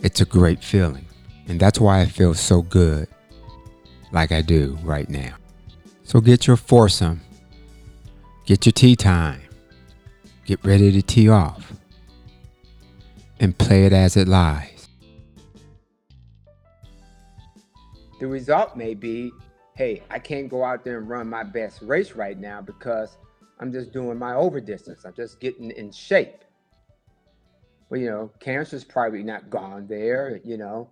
it's 0.00 0.22
a 0.22 0.24
great 0.24 0.64
feeling. 0.64 1.04
And 1.48 1.60
that's 1.60 1.78
why 1.78 2.00
I 2.00 2.06
feel 2.06 2.32
so 2.32 2.62
good 2.62 3.06
like 4.12 4.32
I 4.32 4.40
do 4.40 4.78
right 4.82 5.08
now. 5.10 5.34
So 6.04 6.22
get 6.22 6.46
your 6.46 6.56
foursome, 6.56 7.20
get 8.46 8.64
your 8.64 8.72
tee 8.72 8.96
time, 8.96 9.42
get 10.46 10.64
ready 10.64 10.90
to 10.92 11.02
tee 11.02 11.28
off, 11.28 11.74
and 13.38 13.56
play 13.58 13.84
it 13.84 13.92
as 13.92 14.16
it 14.16 14.26
lies. 14.26 14.79
The 18.20 18.28
result 18.28 18.76
may 18.76 18.94
be 18.94 19.32
hey, 19.74 20.02
I 20.10 20.18
can't 20.18 20.50
go 20.50 20.62
out 20.62 20.84
there 20.84 20.98
and 20.98 21.08
run 21.08 21.26
my 21.26 21.42
best 21.42 21.80
race 21.80 22.12
right 22.12 22.38
now 22.38 22.60
because 22.60 23.16
I'm 23.58 23.72
just 23.72 23.92
doing 23.92 24.18
my 24.18 24.34
over 24.34 24.60
distance. 24.60 25.06
I'm 25.06 25.14
just 25.14 25.40
getting 25.40 25.70
in 25.70 25.90
shape. 25.90 26.44
Well, 27.88 27.98
you 27.98 28.10
know, 28.10 28.30
cancer's 28.40 28.84
probably 28.84 29.22
not 29.22 29.48
gone 29.48 29.86
there. 29.86 30.38
You 30.44 30.58
know, 30.58 30.90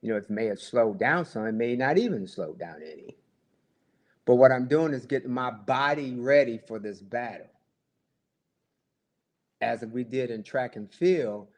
you 0.00 0.10
know, 0.10 0.16
it 0.16 0.30
may 0.30 0.46
have 0.46 0.58
slowed 0.58 0.98
down 0.98 1.26
some. 1.26 1.46
It 1.46 1.52
may 1.52 1.76
not 1.76 1.98
even 1.98 2.26
slow 2.26 2.54
down 2.54 2.76
any. 2.82 3.18
But 4.24 4.36
what 4.36 4.52
I'm 4.52 4.68
doing 4.68 4.94
is 4.94 5.04
getting 5.04 5.32
my 5.32 5.50
body 5.50 6.14
ready 6.14 6.58
for 6.66 6.78
this 6.78 7.02
battle. 7.02 7.50
As 9.60 9.84
we 9.84 10.02
did 10.02 10.30
in 10.30 10.42
track 10.42 10.76
and 10.76 10.90
field, 10.90 11.48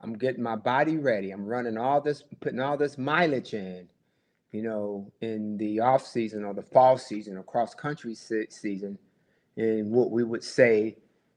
I'm 0.00 0.14
getting 0.14 0.42
my 0.42 0.56
body 0.56 0.96
ready. 0.96 1.32
I'm 1.32 1.44
running 1.44 1.76
all 1.76 2.00
this, 2.00 2.24
putting 2.40 2.60
all 2.60 2.78
this 2.78 2.96
mileage 2.96 3.52
in 3.52 3.90
you 4.52 4.62
know, 4.62 5.12
in 5.20 5.56
the 5.58 5.80
off 5.80 6.06
season 6.06 6.44
or 6.44 6.54
the 6.54 6.62
fall 6.62 6.98
season 6.98 7.36
or 7.36 7.42
cross 7.42 7.74
country 7.74 8.14
season, 8.14 8.98
and 9.56 9.90
what 9.90 10.10
we 10.10 10.24
would 10.24 10.42
say, 10.42 10.96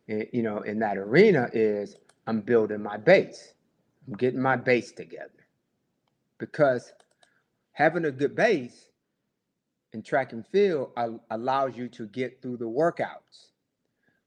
eh, 0.10 0.26
you 0.32 0.42
know, 0.42 0.60
in 0.60 0.80
that 0.80 0.98
arena 0.98 1.50
is 1.54 1.96
I'm 2.28 2.42
building 2.42 2.82
my 2.82 2.98
base. 2.98 3.54
I'm 4.08 4.16
getting 4.16 4.42
my 4.42 4.56
base 4.56 4.92
together. 4.92 5.30
Because 6.38 6.94
having 7.74 8.06
a 8.06 8.12
good 8.12 8.36
base 8.36 8.90
in 9.94 10.02
track 10.02 10.34
and 10.34 10.46
field 10.48 10.92
allows 11.30 11.78
you 11.78 11.88
to 11.90 12.08
get 12.08 12.42
through 12.42 12.58
the 12.58 12.66
workouts. 12.66 13.50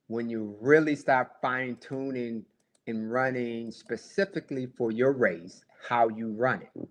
When 0.06 0.30
you 0.30 0.56
really 0.60 0.94
start 0.94 1.32
fine 1.42 1.76
tuning 1.76 2.44
and 2.86 3.10
running 3.10 3.72
specifically 3.72 4.66
for 4.78 4.92
your 4.92 5.12
race, 5.12 5.64
how 5.88 6.08
you 6.08 6.30
run 6.32 6.62
it. 6.62 6.88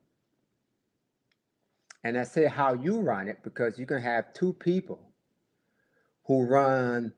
And 2.06 2.20
I 2.20 2.24
say 2.24 2.46
how 2.46 2.76
you 2.76 3.00
run 3.00 3.28
it 3.28 3.40
because 3.44 3.80
you 3.80 3.88
can 3.88 4.00
have 4.00 4.32
two 4.32 4.54
people 4.54 5.10
who 6.26 6.46
run 6.46 7.12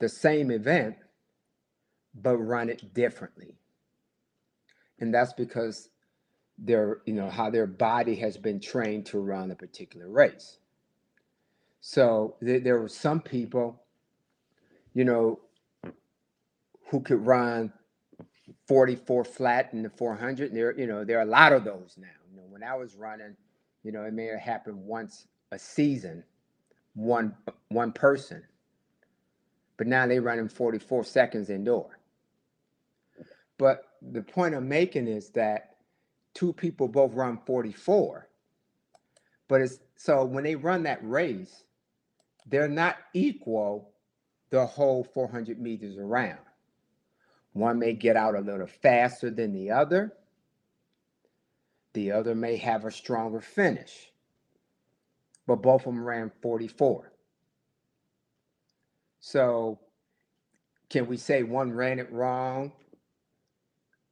the 0.00 0.08
same 0.08 0.50
event 0.50 0.96
but 2.16 2.36
run 2.36 2.68
it 2.68 2.92
differently. 2.94 3.54
And 4.98 5.14
that's 5.14 5.32
because 5.34 5.90
their, 6.58 6.98
you 7.06 7.12
know, 7.12 7.30
how 7.30 7.48
their 7.48 7.68
body 7.68 8.16
has 8.16 8.36
been 8.36 8.58
trained 8.58 9.06
to 9.06 9.20
run 9.20 9.52
a 9.52 9.54
particular 9.54 10.10
race. 10.10 10.58
So 11.80 12.34
th- 12.44 12.64
there 12.64 12.80
were 12.80 12.88
some 12.88 13.20
people, 13.20 13.80
you 14.94 15.04
know, 15.04 15.38
who 16.90 17.02
could 17.02 17.24
run 17.24 17.72
44 18.66 19.22
flat 19.22 19.72
in 19.72 19.84
the 19.84 19.90
400. 19.90 20.48
And 20.48 20.58
there, 20.58 20.76
you 20.76 20.88
know, 20.88 21.04
there 21.04 21.18
are 21.18 21.22
a 21.22 21.24
lot 21.24 21.52
of 21.52 21.62
those 21.62 21.94
now. 21.96 22.08
You 22.28 22.38
know, 22.38 22.46
when 22.48 22.64
I 22.64 22.74
was 22.74 22.96
running 22.96 23.36
you 23.88 23.94
know, 23.94 24.04
it 24.04 24.14
may 24.14 24.26
have 24.26 24.40
happened 24.40 24.78
once 24.84 25.28
a 25.52 25.58
season, 25.58 26.22
one 26.94 27.34
one 27.70 27.92
person. 27.92 28.44
but 29.78 29.88
now 29.88 30.06
they're 30.06 30.22
running 30.22 30.48
44 30.48 31.04
seconds 31.04 31.50
indoor. 31.50 31.98
But 33.58 33.84
the 34.02 34.22
point 34.22 34.54
I'm 34.54 34.68
making 34.68 35.08
is 35.08 35.30
that 35.30 35.76
two 36.34 36.52
people 36.52 36.88
both 36.88 37.14
run 37.14 37.38
44. 37.46 38.28
But 39.48 39.62
it's 39.62 39.80
so 39.96 40.24
when 40.24 40.44
they 40.44 40.56
run 40.56 40.84
that 40.84 41.00
race, 41.02 41.64
they're 42.46 42.68
not 42.68 42.96
equal 43.14 43.92
the 44.50 44.66
whole 44.66 45.04
400 45.04 45.60
meters 45.60 45.98
around. 45.98 46.40
One 47.54 47.78
may 47.80 47.94
get 47.94 48.16
out 48.16 48.36
a 48.36 48.40
little 48.40 48.68
faster 48.68 49.30
than 49.30 49.52
the 49.52 49.72
other. 49.72 50.14
The 51.94 52.12
other 52.12 52.34
may 52.34 52.56
have 52.56 52.84
a 52.84 52.90
stronger 52.90 53.40
finish. 53.40 54.10
But 55.46 55.62
both 55.62 55.82
of 55.82 55.94
them 55.94 56.04
ran 56.04 56.30
44. 56.42 57.12
So 59.20 59.78
can 60.90 61.06
we 61.06 61.16
say 61.16 61.42
one 61.42 61.72
ran 61.72 61.98
it 61.98 62.10
wrong 62.12 62.72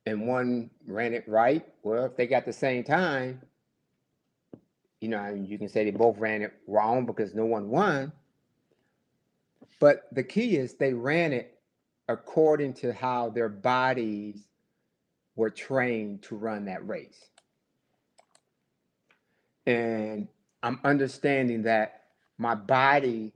and 0.05 0.27
one 0.27 0.71
ran 0.87 1.15
it 1.15 1.29
right? 1.29 1.67
Well, 1.83 2.07
if 2.07 2.17
they 2.17 2.27
got 2.27 2.45
the 2.45 2.53
same 2.53 2.85
time, 2.85 3.43
you 5.01 5.09
know, 5.09 5.29
you 5.35 5.59
can 5.59 5.69
say 5.69 5.85
they 5.85 5.91
both 5.91 6.19
ran 6.19 6.43
it 6.43 6.55
wrong 6.67 7.07
because 7.07 7.35
no 7.35 7.45
one 7.45 7.69
won. 7.69 8.13
But 9.79 10.09
the 10.13 10.23
key 10.23 10.57
is 10.57 10.75
they 10.75 10.95
ran 10.95 11.33
it 11.33 11.59
according 12.09 12.75
to 12.75 12.93
how 12.93 13.31
their 13.31 13.49
bodies 13.49 14.47
were 15.35 15.51
trained 15.51 16.23
to 16.23 16.37
run 16.37 16.65
that 16.67 16.87
race. 16.87 17.29
And 19.67 20.29
I'm 20.63 20.81
understanding 20.85 21.63
that 21.63 22.05
my 22.39 22.55
body 22.55 23.33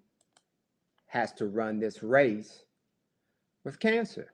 has 1.07 1.33
to 1.33 1.47
run 1.47 1.81
this 1.81 2.03
race 2.03 2.65
with 3.65 3.79
cancer. 3.81 4.33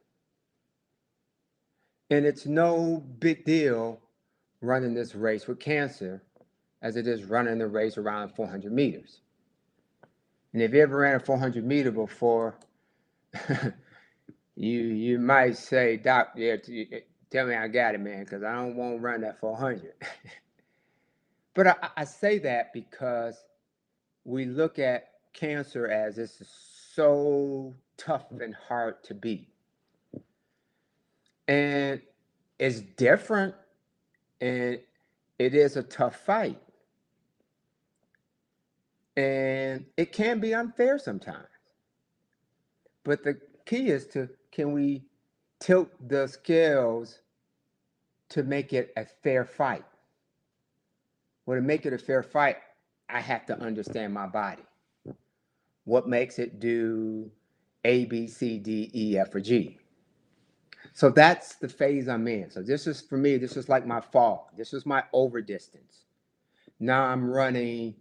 And 2.11 2.25
it's 2.25 2.47
no 2.47 3.03
big 3.19 3.45
deal 3.45 4.01
running 4.61 4.95
this 4.95 5.15
race 5.15 5.47
with 5.47 5.59
cancer 5.59 6.23
as 6.83 6.97
it 6.97 7.07
is 7.07 7.25
running 7.25 7.59
the 7.59 7.67
race 7.67 7.99
around 7.99 8.31
400 8.35 8.73
meters. 8.73 9.21
And 10.53 10.63
if 10.63 10.73
you 10.73 10.83
ever 10.83 10.99
ran 10.99 11.17
a 11.17 11.21
400 11.21 11.65
meter 11.65 11.91
before, 11.91 12.55
you 14.57 14.81
you 14.81 15.19
might 15.19 15.57
say, 15.57 15.97
Doc, 15.97 16.29
yeah, 16.37 16.57
tell 17.31 17.47
me 17.47 17.55
I 17.55 17.69
got 17.69 17.95
it, 17.95 18.01
man, 18.01 18.25
because 18.25 18.43
I 18.43 18.55
don't 18.55 18.77
want 18.77 18.97
to 18.97 19.01
run 19.03 19.21
that 19.23 19.41
400. 19.41 19.93
but 21.57 21.67
I, 21.67 21.75
I 21.97 22.05
say 22.05 22.39
that 22.41 22.73
because 22.75 23.43
we 24.25 24.45
look 24.45 24.79
at 24.79 25.09
cancer 25.33 25.89
as 25.89 26.19
it's 26.19 26.43
so 26.95 27.75
tough 27.97 28.27
and 28.41 28.55
hard 28.55 29.03
to 29.05 29.15
beat. 29.15 29.49
And 31.49 32.03
it's 32.59 32.81
different 32.81 33.55
and 34.41 34.81
it 35.39 35.55
is 35.55 35.77
a 35.77 35.83
tough 35.83 36.17
fight. 36.17 36.61
And 39.17 39.87
it 39.97 40.13
can 40.13 40.41
be 40.41 40.55
unfair 40.55 40.99
sometimes. 40.99 41.49
But 43.03 43.25
the 43.25 43.41
key 43.65 43.89
is 43.89 44.07
to 44.09 44.29
can 44.53 44.73
we 44.73 45.05
tilt 45.59 45.89
the 46.07 46.27
scales 46.27 47.21
to 48.29 48.43
make 48.43 48.75
it 48.75 48.93
a 48.97 49.07
fair 49.23 49.47
fight? 49.47 49.85
Well, 51.47 51.59
to 51.59 51.63
make 51.63 51.87
it 51.87 51.95
a 51.95 51.99
fair 51.99 52.23
fight, 52.25 52.59
I 53.11 53.21
have 53.21 53.47
to 53.47 53.61
understand 53.61 54.15
my 54.15 54.29
body. 54.29 54.65
What 55.85 56.09
makes 56.09 56.39
it 56.39 56.61
do 56.61 57.31
A, 57.85 58.07
B, 58.07 58.29
C, 58.29 58.59
D, 58.59 58.91
E, 58.95 59.19
F, 59.19 59.35
or 59.35 59.41
G? 59.41 59.79
So 60.95 61.11
that's 61.11 61.57
the 61.57 61.69
phase 61.69 62.09
I'm 62.09 62.29
in. 62.29 62.51
So 62.51 62.63
this 62.63 62.87
is 62.87 63.01
for 63.03 63.19
me, 63.19 63.37
this 63.39 63.57
is 63.57 63.69
like 63.69 63.87
my 63.87 64.01
fall. 64.01 64.51
This 64.57 64.75
is 64.75 64.87
my 64.87 65.05
over 65.13 65.41
distance. 65.43 66.05
Now 66.81 67.05
I'm 67.05 67.31
running 67.31 67.97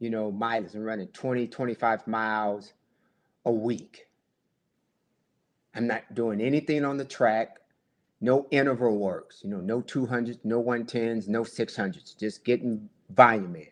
you 0.00 0.10
know, 0.10 0.30
miles. 0.32 0.74
I'm 0.74 0.82
running 0.84 1.08
20, 1.08 1.48
25 1.48 2.06
miles 2.08 2.72
a 3.46 3.52
week. 3.52 4.06
I'm 5.74 5.86
not 5.86 6.14
doing 6.14 6.40
anything 6.40 6.84
on 6.84 6.96
the 6.98 7.04
track. 7.04 7.58
No 8.20 8.46
interval 8.50 8.98
works, 8.98 9.40
you 9.44 9.50
know, 9.50 9.60
no 9.60 9.80
200s, 9.80 10.38
no 10.44 10.62
110s, 10.62 11.28
no 11.28 11.42
600s, 11.42 12.18
just 12.18 12.44
getting 12.44 12.88
volume 13.10 13.54
in. 13.54 13.68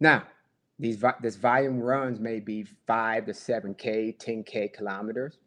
Now, 0.00 0.24
these 0.78 1.02
this 1.20 1.36
volume 1.36 1.78
runs 1.78 2.18
may 2.18 2.40
be 2.40 2.64
5 2.86 3.26
to 3.26 3.32
7k, 3.32 4.18
10k 4.18 4.72
kilometers. 4.72 5.38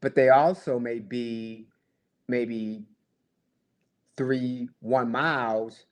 But 0.00 0.14
they 0.14 0.30
also 0.30 0.78
may 0.78 0.98
be 0.98 1.68
maybe 2.26 2.84
3 4.16 4.68
1 4.80 5.10
miles, 5.10 5.86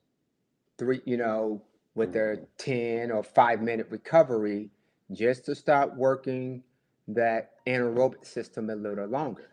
3, 0.79 1.03
you 1.05 1.17
know, 1.17 1.63
with 1.95 2.13
their 2.13 2.37
mm-hmm. 2.37 3.07
10 3.07 3.11
or 3.11 3.23
5 3.23 3.63
minute 3.63 3.87
recovery 3.91 4.71
just 5.13 5.45
to 5.45 5.55
start 5.55 5.97
working 5.97 6.63
that 7.09 7.53
anaerobic 7.67 8.25
system 8.25 8.71
a 8.71 8.75
little 8.75 9.07
longer. 9.07 9.51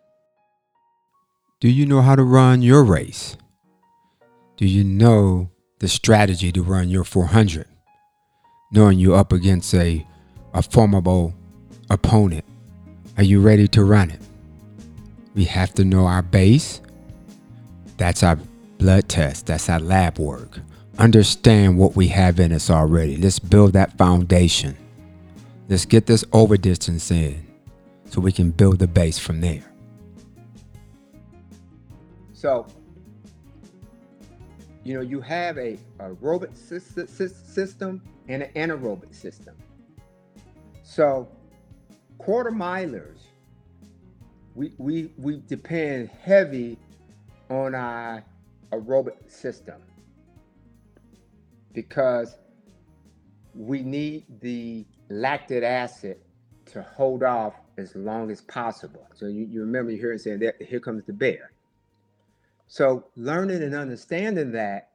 Do 1.60 1.70
you 1.70 1.86
know 1.86 2.02
how 2.02 2.15
to 2.15 2.24
run 2.24 2.62
your 2.62 2.84
race? 2.84 3.38
Do 4.58 4.65
you 4.65 4.84
know 4.84 5.50
the 5.80 5.88
strategy 5.88 6.52
to 6.52 6.62
run 6.62 6.89
your 6.89 7.04
400? 7.04 7.67
Knowing 8.72 9.00
you're 9.00 9.17
up 9.17 9.32
against 9.32 9.74
a, 9.74 10.06
a 10.54 10.62
formidable 10.62 11.34
opponent, 11.89 12.46
are 13.17 13.24
you 13.24 13.41
ready 13.41 13.67
to 13.70 13.84
run 13.84 14.12
it? 14.12 14.22
We 15.36 15.46
have 15.46 15.74
to 15.76 15.86
know 15.86 16.06
our 16.06 16.22
base. 16.22 16.82
That's 17.98 18.24
our 18.24 18.38
blood 18.78 19.10
test, 19.10 19.48
that's 19.48 19.70
our 19.70 19.80
lab 19.80 20.20
work 20.20 20.60
understand 20.98 21.78
what 21.78 21.96
we 21.96 22.08
have 22.10 22.39
in 22.39 22.52
us 22.52 22.70
already. 22.70 23.17
Let's 23.17 23.39
build 23.39 23.74
that 23.74 23.98
foundation. 23.98 24.76
Let's 25.70 25.86
get 25.86 26.06
this 26.06 26.24
over 26.34 26.58
distance 26.58 27.12
in 27.12 27.46
so 28.10 28.22
we 28.22 28.32
can 28.32 28.52
build 28.52 28.80
the 28.80 28.88
base 28.88 29.20
from 29.20 29.41
there. 29.41 29.63
So, 32.38 32.67
you 34.84 34.93
know, 34.93 35.02
you 35.02 35.21
have 35.21 35.58
a 35.58 35.76
aerobic 35.97 36.56
system 36.56 38.00
and 38.28 38.43
an 38.43 38.52
anaerobic 38.54 39.15
system. 39.15 39.56
So, 40.84 41.28
quarter 42.19 42.52
milers, 42.52 43.21
we, 44.54 44.71
we, 44.78 45.10
we 45.17 45.41
depend 45.47 46.10
heavy 46.10 46.78
on 47.50 47.73
our 47.73 48.23
aerobic 48.71 49.32
system 49.32 49.82
because 51.73 52.38
we 53.56 53.82
need 53.82 54.26
the 54.41 54.86
lactic 55.10 55.63
acid 55.63 56.19
to 56.67 56.84
hold 56.84 57.23
off 57.23 57.56
as 57.80 57.95
long 57.95 58.30
as 58.30 58.41
possible. 58.41 59.08
So 59.15 59.26
you, 59.26 59.47
you 59.50 59.62
remember 59.62 59.89
you 59.89 59.97
hearing 59.97 60.19
saying 60.19 60.38
that 60.41 60.62
here 60.62 60.80
comes 60.80 61.04
the 61.06 61.13
bear. 61.13 61.54
So 62.67 63.08
learning 63.15 63.63
and 63.63 63.73
understanding 63.73 64.51
that 64.53 64.91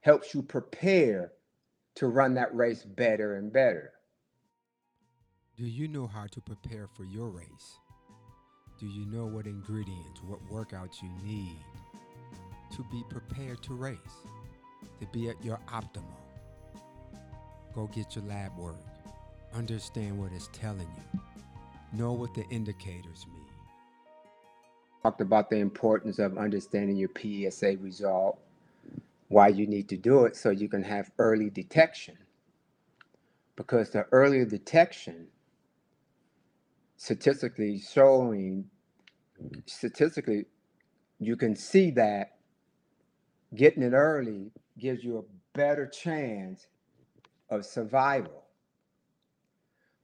helps 0.00 0.34
you 0.34 0.42
prepare 0.42 1.32
to 1.96 2.06
run 2.08 2.34
that 2.34 2.54
race 2.54 2.82
better 2.82 3.36
and 3.36 3.52
better. 3.52 3.92
Do 5.56 5.64
you 5.64 5.88
know 5.88 6.06
how 6.06 6.26
to 6.32 6.40
prepare 6.40 6.88
for 6.94 7.04
your 7.04 7.28
race? 7.28 7.78
Do 8.78 8.86
you 8.86 9.06
know 9.06 9.26
what 9.26 9.46
ingredients, 9.46 10.20
what 10.26 10.44
workouts 10.50 11.02
you 11.02 11.10
need 11.24 11.56
to 12.74 12.84
be 12.90 13.02
prepared 13.08 13.62
to 13.62 13.74
race? 13.74 13.98
to 15.00 15.06
be 15.06 15.28
at 15.28 15.42
your 15.44 15.58
optimal. 15.68 16.04
Go 17.74 17.86
get 17.88 18.14
your 18.14 18.24
lab 18.24 18.56
work. 18.56 18.76
Understand 19.54 20.18
what 20.18 20.32
it's 20.32 20.48
telling 20.52 20.88
you. 20.96 21.20
Know 21.92 22.12
what 22.12 22.34
the 22.34 22.44
indicators 22.50 23.26
mean. 23.32 23.35
Talked 25.06 25.20
about 25.20 25.50
the 25.50 25.58
importance 25.58 26.18
of 26.18 26.36
understanding 26.36 26.96
your 26.96 27.10
PSA 27.16 27.76
result, 27.80 28.40
why 29.28 29.46
you 29.46 29.64
need 29.68 29.88
to 29.90 29.96
do 29.96 30.24
it 30.24 30.34
so 30.34 30.50
you 30.50 30.68
can 30.68 30.82
have 30.82 31.12
early 31.20 31.48
detection. 31.48 32.18
Because 33.54 33.90
the 33.90 34.06
earlier 34.10 34.44
detection, 34.44 35.28
statistically 36.96 37.78
showing, 37.78 38.68
statistically, 39.66 40.46
you 41.20 41.36
can 41.36 41.54
see 41.54 41.92
that 41.92 42.38
getting 43.54 43.84
it 43.84 43.92
early 43.92 44.50
gives 44.76 45.04
you 45.04 45.18
a 45.18 45.56
better 45.56 45.86
chance 45.86 46.66
of 47.48 47.64
survival. 47.64 48.42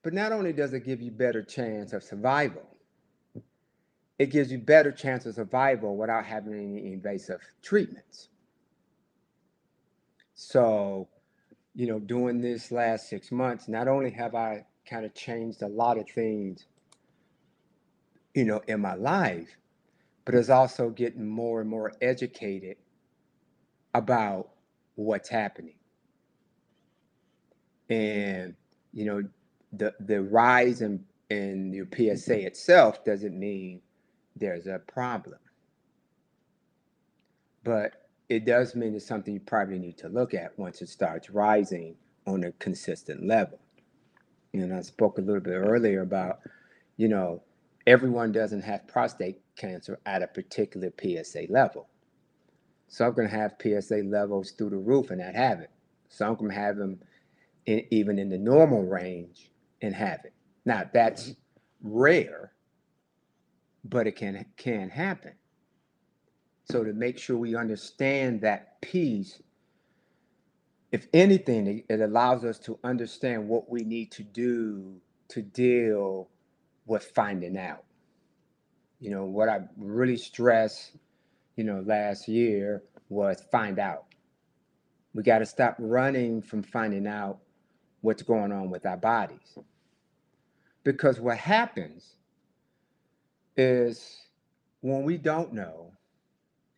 But 0.04 0.12
not 0.12 0.30
only 0.30 0.52
does 0.52 0.72
it 0.72 0.86
give 0.86 1.00
you 1.00 1.10
better 1.10 1.42
chance 1.42 1.92
of 1.92 2.04
survival, 2.04 2.71
it 4.18 4.30
gives 4.30 4.52
you 4.52 4.58
better 4.58 4.92
chance 4.92 5.26
of 5.26 5.34
survival 5.34 5.96
without 5.96 6.24
having 6.24 6.54
any 6.54 6.92
invasive 6.92 7.40
treatments. 7.62 8.28
So, 10.34 11.08
you 11.74 11.86
know, 11.86 11.98
during 11.98 12.40
this 12.40 12.70
last 12.70 13.08
six 13.08 13.32
months, 13.32 13.68
not 13.68 13.88
only 13.88 14.10
have 14.10 14.34
I 14.34 14.66
kind 14.88 15.04
of 15.04 15.14
changed 15.14 15.62
a 15.62 15.68
lot 15.68 15.98
of 15.98 16.08
things, 16.08 16.66
you 18.34 18.44
know, 18.44 18.60
in 18.66 18.80
my 18.80 18.94
life, 18.94 19.56
but 20.24 20.34
it's 20.34 20.50
also 20.50 20.90
getting 20.90 21.28
more 21.28 21.60
and 21.60 21.68
more 21.68 21.92
educated 22.00 22.76
about 23.94 24.50
what's 24.94 25.28
happening. 25.28 25.74
And, 27.88 28.54
you 28.92 29.04
know, 29.04 29.22
the 29.72 29.94
the 30.00 30.22
rise 30.22 30.82
in, 30.82 31.04
in 31.30 31.72
your 31.72 31.86
PSA 31.94 32.46
itself 32.46 33.04
doesn't 33.04 33.38
mean 33.38 33.80
there's 34.36 34.66
a 34.66 34.78
problem. 34.78 35.38
But 37.64 38.08
it 38.28 38.44
does 38.44 38.74
mean 38.74 38.94
it's 38.94 39.06
something 39.06 39.34
you 39.34 39.40
probably 39.40 39.78
need 39.78 39.98
to 39.98 40.08
look 40.08 40.34
at 40.34 40.58
once 40.58 40.82
it 40.82 40.88
starts 40.88 41.30
rising 41.30 41.96
on 42.26 42.44
a 42.44 42.52
consistent 42.52 43.26
level. 43.26 43.58
And 44.52 44.74
I 44.74 44.80
spoke 44.82 45.18
a 45.18 45.22
little 45.22 45.40
bit 45.40 45.52
earlier 45.54 46.02
about, 46.02 46.40
you 46.96 47.08
know, 47.08 47.42
everyone 47.86 48.32
doesn't 48.32 48.62
have 48.62 48.86
prostate 48.86 49.40
cancer 49.56 49.98
at 50.06 50.22
a 50.22 50.26
particular 50.26 50.92
PSA 51.00 51.46
level. 51.48 51.88
Some 52.88 53.14
can 53.14 53.28
have 53.28 53.54
PSA 53.60 54.02
levels 54.04 54.52
through 54.52 54.70
the 54.70 54.76
roof 54.76 55.10
and 55.10 55.20
not 55.20 55.34
have 55.34 55.60
it. 55.60 55.70
Some 56.08 56.36
can 56.36 56.50
have 56.50 56.76
them 56.76 57.00
in, 57.66 57.86
even 57.90 58.18
in 58.18 58.28
the 58.28 58.38
normal 58.38 58.82
range 58.82 59.50
and 59.80 59.94
have 59.94 60.20
it. 60.24 60.34
Now 60.64 60.82
that's 60.92 61.34
rare, 61.82 62.51
but 63.84 64.06
it 64.06 64.16
can 64.16 64.44
can 64.56 64.90
happen. 64.90 65.32
So 66.64 66.84
to 66.84 66.92
make 66.92 67.18
sure 67.18 67.36
we 67.36 67.56
understand 67.56 68.42
that 68.42 68.80
piece, 68.80 69.42
if 70.92 71.06
anything, 71.12 71.84
it 71.88 72.00
allows 72.00 72.44
us 72.44 72.58
to 72.60 72.78
understand 72.84 73.48
what 73.48 73.68
we 73.68 73.82
need 73.82 74.12
to 74.12 74.22
do 74.22 75.00
to 75.28 75.42
deal 75.42 76.28
with 76.86 77.04
finding 77.14 77.56
out. 77.56 77.84
You 79.00 79.10
know, 79.10 79.24
what 79.24 79.48
I 79.48 79.60
really 79.76 80.16
stressed, 80.16 80.92
you 81.56 81.64
know, 81.64 81.82
last 81.84 82.28
year 82.28 82.82
was 83.08 83.42
find 83.50 83.78
out. 83.78 84.04
We 85.14 85.22
got 85.22 85.38
to 85.38 85.46
stop 85.46 85.76
running 85.78 86.40
from 86.40 86.62
finding 86.62 87.06
out 87.06 87.38
what's 88.00 88.22
going 88.22 88.52
on 88.52 88.70
with 88.70 88.86
our 88.86 88.96
bodies. 88.96 89.58
Because 90.84 91.20
what 91.20 91.38
happens 91.38 92.16
is 93.56 94.22
when 94.80 95.04
we 95.04 95.16
don't 95.16 95.52
know 95.52 95.92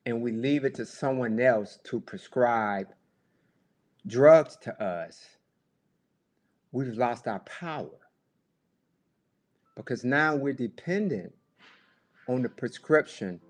and 0.07 0.21
we 0.21 0.33
leave 0.33 0.65
it 0.65 0.75
to 0.75 0.87
someone 0.87 1.41
else 1.41 1.79
to 1.85 2.01
prescribe 2.01 2.89
drugs 4.07 4.57
to 4.63 4.83
us, 4.83 5.25
we've 6.73 6.97
lost 6.97 7.27
our 7.27 7.41
power. 7.41 7.89
Because 9.77 10.05
now 10.05 10.37
we're 10.37 10.53
dependent 10.53 11.33
on 12.29 12.43
the 12.43 12.49
prescription, 12.49 13.41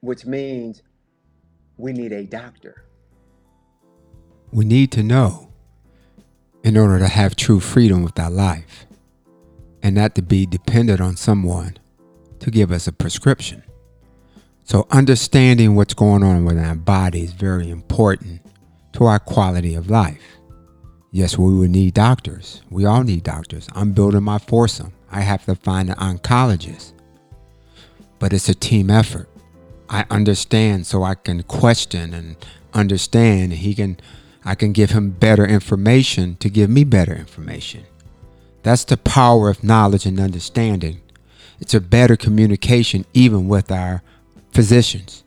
which 0.00 0.26
means 0.26 0.82
we 1.76 1.92
need 1.92 2.12
a 2.12 2.24
doctor. 2.24 2.84
We 4.52 4.64
need 4.64 4.92
to 4.92 5.02
know 5.02 5.52
in 6.64 6.76
order 6.76 6.98
to 6.98 7.08
have 7.08 7.36
true 7.36 7.60
freedom 7.60 8.02
with 8.02 8.18
our 8.18 8.30
life 8.30 8.87
and 9.88 9.96
not 9.96 10.14
to 10.14 10.20
be 10.20 10.44
dependent 10.44 11.00
on 11.00 11.16
someone 11.16 11.74
to 12.40 12.50
give 12.50 12.70
us 12.70 12.86
a 12.86 12.92
prescription. 12.92 13.62
So, 14.64 14.86
understanding 14.90 15.76
what's 15.76 15.94
going 15.94 16.22
on 16.22 16.44
with 16.44 16.58
our 16.58 16.74
body 16.74 17.22
is 17.22 17.32
very 17.32 17.70
important 17.70 18.42
to 18.92 19.06
our 19.06 19.18
quality 19.18 19.74
of 19.74 19.88
life. 19.88 20.20
Yes, 21.10 21.38
we 21.38 21.54
will 21.54 21.68
need 21.68 21.94
doctors. 21.94 22.60
We 22.68 22.84
all 22.84 23.02
need 23.02 23.22
doctors. 23.22 23.66
I'm 23.74 23.92
building 23.92 24.22
my 24.22 24.36
foursome. 24.36 24.92
I 25.10 25.22
have 25.22 25.46
to 25.46 25.54
find 25.54 25.88
an 25.88 25.96
oncologist. 25.96 26.92
But 28.18 28.34
it's 28.34 28.50
a 28.50 28.54
team 28.54 28.90
effort. 28.90 29.30
I 29.88 30.04
understand 30.10 30.86
so 30.86 31.02
I 31.02 31.14
can 31.14 31.44
question 31.44 32.12
and 32.12 32.36
understand. 32.74 33.54
He 33.54 33.74
can 33.74 33.98
I 34.44 34.54
can 34.54 34.72
give 34.72 34.90
him 34.90 35.12
better 35.12 35.46
information 35.46 36.36
to 36.40 36.50
give 36.50 36.68
me 36.68 36.84
better 36.84 37.16
information. 37.16 37.86
That's 38.68 38.84
the 38.84 38.98
power 38.98 39.48
of 39.48 39.64
knowledge 39.64 40.04
and 40.04 40.20
understanding. 40.20 41.00
It's 41.58 41.72
a 41.72 41.80
better 41.80 42.16
communication 42.18 43.06
even 43.14 43.48
with 43.48 43.72
our 43.72 44.02
physicians. 44.52 45.24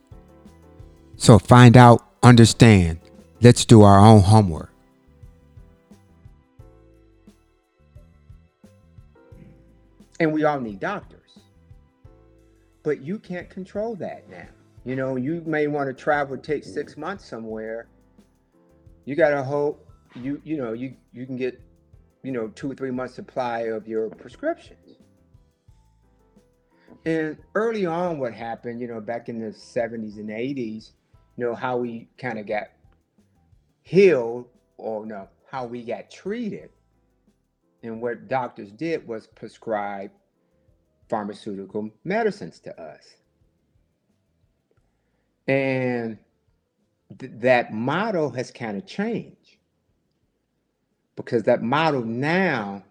So 1.18 1.40
find 1.40 1.76
out, 1.76 2.06
understand. 2.22 3.00
Let's 3.42 3.66
do 3.66 3.82
our 3.82 4.00
own 4.00 4.22
homework. 4.22 4.72
And 10.20 10.32
we 10.32 10.44
all 10.44 10.60
need 10.60 10.80
doctors. 10.80 11.40
But 12.84 13.02
you 13.02 13.18
can't 13.18 13.50
control 13.50 13.96
that 13.96 14.30
now. 14.30 14.50
You 14.86 14.96
know, 14.96 15.16
you 15.16 15.42
may 15.48 15.66
want 15.66 15.88
to 15.88 15.96
travel, 15.96 16.38
take 16.38 16.64
six 16.64 16.96
months 16.96 17.26
somewhere. 17.26 17.88
You 19.06 19.16
gotta 19.16 19.42
hope 19.42 19.90
you 20.14 20.40
you 20.44 20.58
know 20.58 20.74
you 20.74 20.94
you 21.12 21.26
can 21.26 21.38
get 21.38 21.60
you 22.24 22.32
know 22.32 22.48
two 22.50 22.72
or 22.72 22.76
three 22.76 22.92
months 22.92 23.16
supply 23.16 23.62
of 23.62 23.88
your 23.88 24.10
prescriptions. 24.10 24.98
And 27.06 27.38
early 27.56 27.86
on, 27.86 28.20
what 28.20 28.34
happened, 28.34 28.80
you 28.80 28.88
know, 28.88 29.02
back 29.02 29.28
in 29.28 29.40
the 29.40 29.48
70s 29.48 30.18
and 30.18 30.30
80s, 30.30 30.92
you 31.36 31.46
know, 31.46 31.56
how 31.56 31.78
we 31.78 32.08
kind 32.18 32.38
of 32.38 32.46
got 32.46 32.68
healed, 33.82 34.46
or 34.78 35.06
no, 35.06 35.28
how 35.50 35.66
we 35.66 35.84
got 35.84 36.12
treated. 36.12 36.70
And 37.82 38.02
what 38.02 38.28
doctors 38.28 38.72
did 38.72 39.08
was 39.08 39.26
prescribe 39.26 40.12
pharmaceutical 41.10 41.90
medicines 42.04 42.60
to 42.60 42.80
us. 42.80 43.16
And 45.48 46.20
th- 47.18 47.32
that 47.38 47.74
model 47.74 48.30
has 48.30 48.52
kind 48.52 48.78
of 48.78 48.86
changed 48.86 49.58
because 51.16 51.44
that 51.44 51.62
model 51.62 52.04
now 52.04 52.84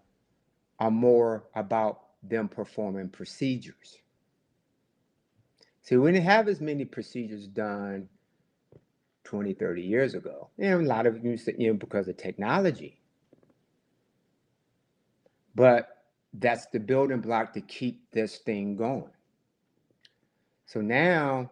are 0.78 0.90
more 0.90 1.44
about 1.54 2.00
them 2.22 2.48
performing 2.48 3.08
procedures. 3.08 3.98
See, 5.82 5.96
we 5.96 6.12
didn't 6.12 6.24
have 6.24 6.48
as 6.48 6.60
many 6.60 6.84
procedures 6.84 7.46
done 7.46 8.08
20, 9.24 9.54
30 9.54 9.82
years 9.82 10.14
ago. 10.14 10.48
And 10.58 10.82
a 10.82 10.88
lot 10.88 11.06
of 11.06 11.24
you 11.24 11.38
know, 11.58 11.74
because 11.74 12.08
of 12.08 12.16
technology. 12.16 13.00
But 15.54 15.88
that's 16.34 16.66
the 16.66 16.80
building 16.80 17.20
block 17.20 17.52
to 17.54 17.60
keep 17.60 18.10
this 18.12 18.38
thing 18.38 18.76
going. 18.76 19.10
So 20.66 20.80
now 20.80 21.50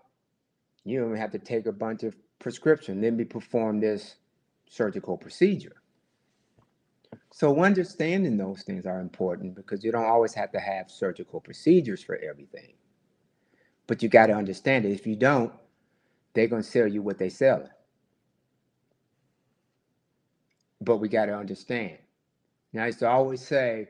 you 0.84 1.00
don't 1.00 1.16
have 1.16 1.32
to 1.32 1.38
take 1.38 1.66
a 1.66 1.72
bunch 1.72 2.02
of 2.04 2.14
prescription, 2.38 3.00
then 3.00 3.16
we 3.16 3.24
perform 3.24 3.80
this 3.80 4.16
surgical 4.68 5.16
procedure. 5.16 5.82
So 7.32 7.62
understanding 7.62 8.36
those 8.36 8.62
things 8.62 8.86
are 8.86 9.00
important 9.00 9.54
because 9.54 9.84
you 9.84 9.92
don't 9.92 10.06
always 10.06 10.34
have 10.34 10.52
to 10.52 10.60
have 10.60 10.90
surgical 10.90 11.40
procedures 11.40 12.02
for 12.02 12.16
everything. 12.16 12.74
But 13.86 14.02
you 14.02 14.08
got 14.08 14.26
to 14.26 14.34
understand 14.34 14.84
it. 14.84 14.92
If 14.92 15.06
you 15.06 15.16
don't, 15.16 15.52
they're 16.34 16.48
going 16.48 16.62
to 16.62 16.68
sell 16.68 16.86
you 16.86 17.02
what 17.02 17.18
they 17.18 17.28
sell. 17.28 17.68
But 20.80 20.98
we 20.98 21.08
got 21.08 21.26
to 21.26 21.36
understand. 21.36 21.98
Now, 22.72 22.84
I 22.84 22.86
used 22.86 23.00
to 23.00 23.08
always 23.08 23.46
say, 23.46 23.88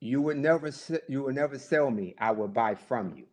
you 0.00 0.20
would 0.20 0.36
never 0.36 0.70
you 1.08 1.22
would 1.22 1.36
never 1.36 1.58
sell 1.58 1.90
me. 1.90 2.14
I 2.18 2.32
will 2.32 2.48
buy 2.48 2.74
from 2.74 3.14
you. 3.16 3.24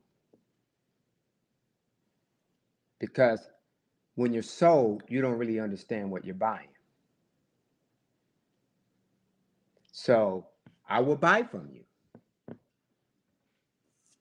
Because 3.00 3.42
when 4.16 4.34
you're 4.34 4.44
sold, 4.44 5.04
you 5.08 5.22
don't 5.22 5.38
really 5.38 5.60
understand 5.60 6.12
what 6.12 6.26
you're 6.26 6.36
buying. 6.36 6.68
So 10.02 10.46
I 10.88 11.02
will 11.02 11.18
buy 11.18 11.44
from 11.44 11.68
you, 11.74 11.84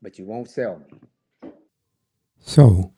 but 0.02 0.18
you 0.18 0.24
won't 0.24 0.50
sell 0.50 0.80
me. 0.80 1.50
So, 2.40 2.94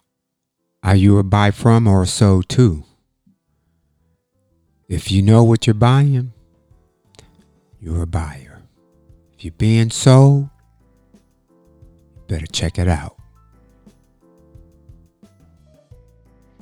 are 0.82 0.96
you 0.96 1.18
a 1.18 1.22
buy 1.22 1.50
from 1.50 1.86
or 1.86 2.02
a 2.02 2.06
sold 2.06 2.48
to? 2.48 2.84
If 4.88 5.12
you 5.12 5.20
know 5.20 5.44
what 5.44 5.66
you're 5.66 5.74
buying, 5.74 6.32
you're 7.78 8.00
a 8.00 8.06
buyer. 8.06 8.62
If 9.34 9.44
you're 9.44 9.52
being 9.58 9.90
sold, 9.90 10.48
better 12.28 12.46
check 12.46 12.78
it 12.78 12.88
out. 12.88 13.14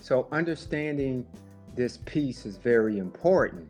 So, 0.00 0.26
understanding 0.32 1.24
this 1.76 1.98
piece 1.98 2.44
is 2.44 2.56
very 2.56 2.98
important 2.98 3.68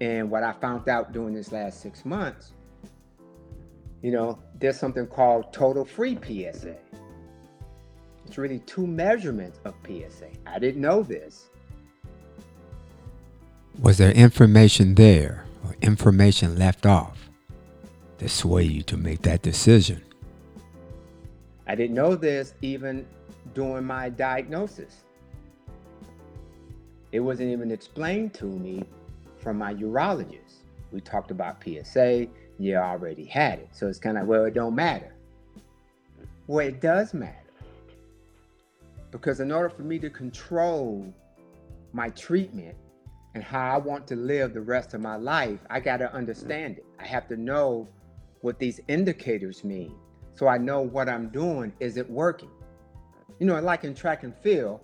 and 0.00 0.30
what 0.30 0.42
I 0.42 0.52
found 0.52 0.88
out 0.88 1.12
during 1.12 1.34
this 1.34 1.52
last 1.52 1.80
six 1.80 2.04
months, 2.04 2.52
you 4.02 4.10
know, 4.10 4.38
there's 4.58 4.78
something 4.78 5.06
called 5.06 5.52
total 5.52 5.84
free 5.84 6.16
PSA. 6.16 6.76
It's 8.26 8.38
really 8.38 8.58
two 8.60 8.86
measurements 8.86 9.60
of 9.64 9.74
PSA. 9.86 10.28
I 10.46 10.58
didn't 10.58 10.80
know 10.80 11.02
this. 11.02 11.48
Was 13.80 13.98
there 13.98 14.10
information 14.12 14.94
there 14.94 15.44
or 15.64 15.76
information 15.82 16.58
left 16.58 16.86
off 16.86 17.30
to 18.18 18.28
sway 18.28 18.64
you 18.64 18.82
to 18.84 18.96
make 18.96 19.22
that 19.22 19.42
decision? 19.42 20.02
I 21.66 21.74
didn't 21.74 21.94
know 21.94 22.14
this 22.14 22.54
even 22.62 23.06
during 23.54 23.84
my 23.84 24.08
diagnosis. 24.08 25.04
It 27.12 27.20
wasn't 27.20 27.50
even 27.50 27.70
explained 27.70 28.34
to 28.34 28.44
me 28.44 28.84
from 29.46 29.58
my 29.58 29.72
urologist. 29.74 30.64
We 30.90 31.00
talked 31.00 31.30
about 31.30 31.62
PSA, 31.62 32.26
you 32.58 32.74
already 32.74 33.24
had 33.24 33.60
it. 33.60 33.68
So 33.70 33.86
it's 33.86 34.00
kind 34.00 34.18
of, 34.18 34.26
well, 34.26 34.44
it 34.44 34.54
don't 34.54 34.74
matter. 34.74 35.14
Well, 36.48 36.66
it 36.66 36.80
does 36.80 37.14
matter. 37.14 37.52
Because 39.12 39.38
in 39.38 39.52
order 39.52 39.68
for 39.68 39.82
me 39.82 40.00
to 40.00 40.10
control 40.10 41.14
my 41.92 42.10
treatment 42.10 42.74
and 43.36 43.44
how 43.44 43.72
I 43.72 43.78
want 43.78 44.08
to 44.08 44.16
live 44.16 44.52
the 44.52 44.62
rest 44.62 44.94
of 44.94 45.00
my 45.00 45.14
life, 45.14 45.60
I 45.70 45.78
got 45.78 45.98
to 45.98 46.12
understand 46.12 46.78
it. 46.78 46.86
I 46.98 47.06
have 47.06 47.28
to 47.28 47.36
know 47.36 47.86
what 48.40 48.58
these 48.58 48.80
indicators 48.88 49.62
mean 49.62 49.94
so 50.34 50.48
I 50.48 50.58
know 50.58 50.80
what 50.80 51.08
I'm 51.08 51.28
doing. 51.28 51.72
Is 51.78 51.98
it 51.98 52.10
working? 52.10 52.50
You 53.38 53.46
know, 53.46 53.60
like 53.60 53.84
in 53.84 53.94
track 53.94 54.24
and 54.24 54.34
field, 54.38 54.80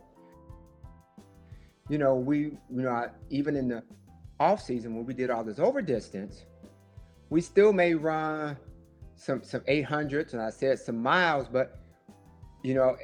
you 1.89 1.99
know, 1.99 2.15
we, 2.15 2.39
you 2.39 2.59
know, 2.71 3.11
even 3.29 3.57
in 3.57 3.67
the 3.67 3.83
off 4.43 4.61
season 4.61 4.97
when 4.97 5.07
we 5.07 5.15
did 5.15 5.31
all 5.31 5.45
this 5.45 5.61
over 5.61 5.81
distance, 5.81 6.43
we 7.31 7.41
still 7.41 7.73
may 7.73 7.95
run 7.95 8.57
some 9.15 9.43
some 9.45 9.61
800s 9.63 10.33
and 10.33 10.43
I 10.43 10.51
said 10.51 10.79
some 10.81 11.01
miles, 11.01 11.47
but 11.49 11.79
you 12.65 12.75
know, 12.75 12.97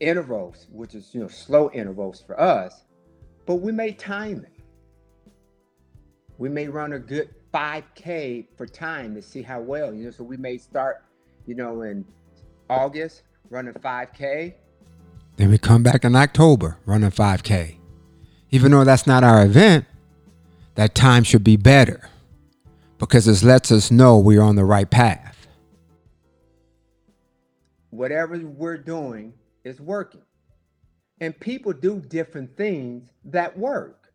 intervals, 0.00 0.66
which 0.70 0.94
is 0.94 1.10
you 1.12 1.20
know 1.20 1.28
slow 1.28 1.70
intervals 1.72 2.22
for 2.24 2.40
us, 2.40 2.84
but 3.44 3.56
we 3.56 3.72
may 3.72 3.92
time 3.92 4.44
it. 4.44 4.62
We 6.38 6.48
may 6.48 6.68
run 6.68 6.92
a 6.92 7.00
good 7.00 7.34
5K 7.52 8.46
for 8.56 8.66
time 8.66 9.16
to 9.16 9.22
see 9.22 9.42
how 9.42 9.60
well, 9.60 9.92
you 9.92 10.04
know. 10.04 10.10
So 10.12 10.22
we 10.22 10.36
may 10.36 10.58
start, 10.58 11.04
you 11.46 11.56
know, 11.56 11.82
in 11.82 12.04
August 12.70 13.22
running 13.50 13.74
5K. 13.74 14.54
Then 15.36 15.50
we 15.50 15.58
come 15.58 15.82
back 15.82 16.04
in 16.04 16.14
October 16.14 16.78
running 16.86 17.10
5K. 17.10 17.78
Even 18.50 18.70
though 18.70 18.84
that's 18.84 19.06
not 19.06 19.24
our 19.24 19.44
event, 19.44 19.84
that 20.78 20.94
time 20.94 21.24
should 21.24 21.42
be 21.42 21.56
better 21.56 22.08
because 22.98 23.24
this 23.24 23.42
lets 23.42 23.72
us 23.72 23.90
know 23.90 24.16
we're 24.16 24.40
on 24.40 24.54
the 24.54 24.64
right 24.64 24.88
path. 24.88 25.48
Whatever 27.90 28.38
we're 28.38 28.78
doing 28.78 29.32
is 29.64 29.80
working. 29.80 30.22
And 31.20 31.38
people 31.40 31.72
do 31.72 32.00
different 32.00 32.56
things 32.56 33.10
that 33.24 33.58
work. 33.58 34.12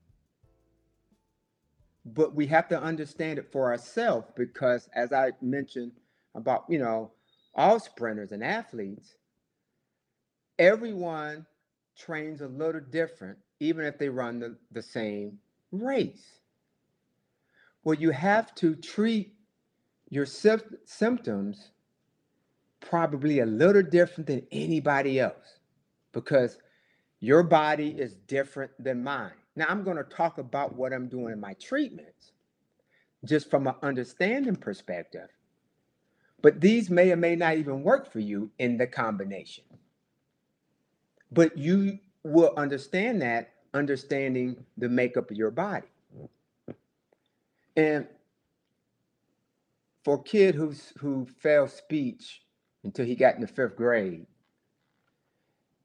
But 2.06 2.34
we 2.34 2.48
have 2.48 2.70
to 2.70 2.82
understand 2.82 3.40
it 3.40 3.52
for 3.52 3.70
ourselves 3.70 4.32
because, 4.38 4.88
as 4.96 5.12
I 5.12 5.32
mentioned 5.42 5.92
about, 6.34 6.64
you 6.70 6.80
know, 6.80 7.12
all 7.56 7.78
sprinters 7.78 8.32
and 8.32 8.42
athletes, 8.42 9.16
everyone 10.58 11.46
trains 11.98 12.40
a 12.40 12.48
little 12.48 12.80
different, 12.90 13.38
even 13.60 13.84
if 13.84 13.98
they 13.98 14.08
run 14.08 14.40
the, 14.40 14.56
the 14.72 14.82
same 14.82 15.40
race. 15.74 16.40
Well, 17.84 17.96
you 17.96 18.12
have 18.12 18.56
to 18.56 18.76
treat 18.76 19.34
your 20.10 20.26
symptoms 20.26 21.72
probably 22.80 23.40
a 23.40 23.46
little 23.46 23.84
different 23.84 24.28
than 24.28 24.46
anybody 24.52 25.20
else 25.20 25.60
because 26.12 26.58
your 27.20 27.44
body 27.44 27.90
is 27.90 28.16
different 28.28 28.72
than 28.80 29.04
mine. 29.04 29.32
Now, 29.56 29.66
I'm 29.70 29.84
going 29.84 29.98
to 29.98 30.04
talk 30.04 30.38
about 30.38 30.76
what 30.76 30.94
I'm 30.94 31.08
doing 31.08 31.34
in 31.34 31.40
my 31.40 31.54
treatments 31.54 32.32
just 33.26 33.50
from 33.50 33.68
an 33.68 33.76
understanding 33.82 34.56
perspective. 34.56 35.30
But 36.42 36.60
these 36.60 36.90
may 36.90 37.12
or 37.12 37.16
may 37.16 37.36
not 37.36 37.58
even 37.58 37.84
work 37.84 38.12
for 38.12 38.20
you 38.20 38.52
in 38.60 38.78
the 38.78 38.88
combination. 38.88 39.64
But 41.32 41.58
you 41.58 42.00
will 42.24 42.54
understand 42.58 43.22
that 43.22 43.54
understanding 43.74 44.66
the 44.78 44.90
makeup 44.90 45.32
of 45.32 45.38
your 45.38 45.52
body. 45.52 45.88
And 47.76 48.08
for 50.04 50.16
a 50.16 50.24
kid 50.24 50.56
who's 50.56 50.94
who 51.00 51.26
failed 51.26 51.72
speech 51.72 52.44
until 52.84 53.06
he 53.06 53.16
got 53.16 53.36
in 53.36 53.42
the 53.42 53.48
fifth 53.48 53.76
grade, 53.76 54.26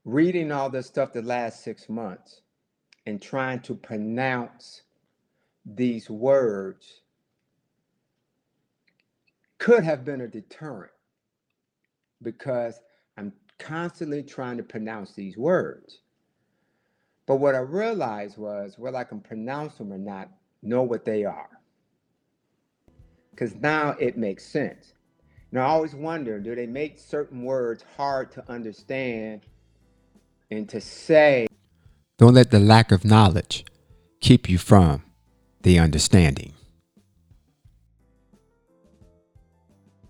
reading 0.05 0.53
all 0.53 0.69
this 0.69 0.87
stuff 0.87 1.13
the 1.13 1.23
last 1.23 1.63
six 1.63 1.89
months 1.89 2.43
and 3.07 3.23
trying 3.23 3.61
to 3.61 3.75
pronounce 3.75 4.83
these 5.65 6.11
words 6.11 7.03
could 9.59 9.83
have 9.83 10.05
been 10.05 10.23
a 10.23 10.29
deterrent 10.29 10.93
because 12.23 12.81
I'm 13.17 13.33
constantly 13.59 14.23
trying 14.23 14.57
to 14.59 14.63
pronounce 14.63 15.13
these 15.13 15.37
words. 15.37 16.01
But 17.27 17.37
what 17.37 17.55
I 17.55 17.59
realized 17.59 18.39
was 18.39 18.79
whether 18.79 18.97
I 18.97 19.05
can 19.05 19.21
pronounce 19.21 19.75
them 19.77 19.93
or 19.93 19.99
not, 19.99 20.31
know 20.63 20.83
what 20.83 21.05
they 21.05 21.25
are 21.25 21.59
because 23.39 23.55
now 23.55 23.91
it 24.01 24.17
makes 24.17 24.45
sense. 24.45 24.95
And 25.53 25.61
I 25.61 25.65
always 25.65 25.95
wonder 25.95 26.41
do 26.41 26.57
they 26.57 26.67
make 26.67 26.99
certain 26.99 27.43
words 27.43 27.85
hard 27.97 28.33
to 28.33 28.51
understand 28.51 29.43
and 30.51 30.69
to 30.69 30.81
say? 30.81 31.47
Don't 32.19 32.35
let 32.35 32.51
the 32.51 32.59
lack 32.59 32.91
of 32.91 33.05
knowledge 33.05 33.65
keep 34.21 34.49
you 34.49 34.59
from 34.59 35.05
the 35.63 35.79
understanding. 35.79 36.53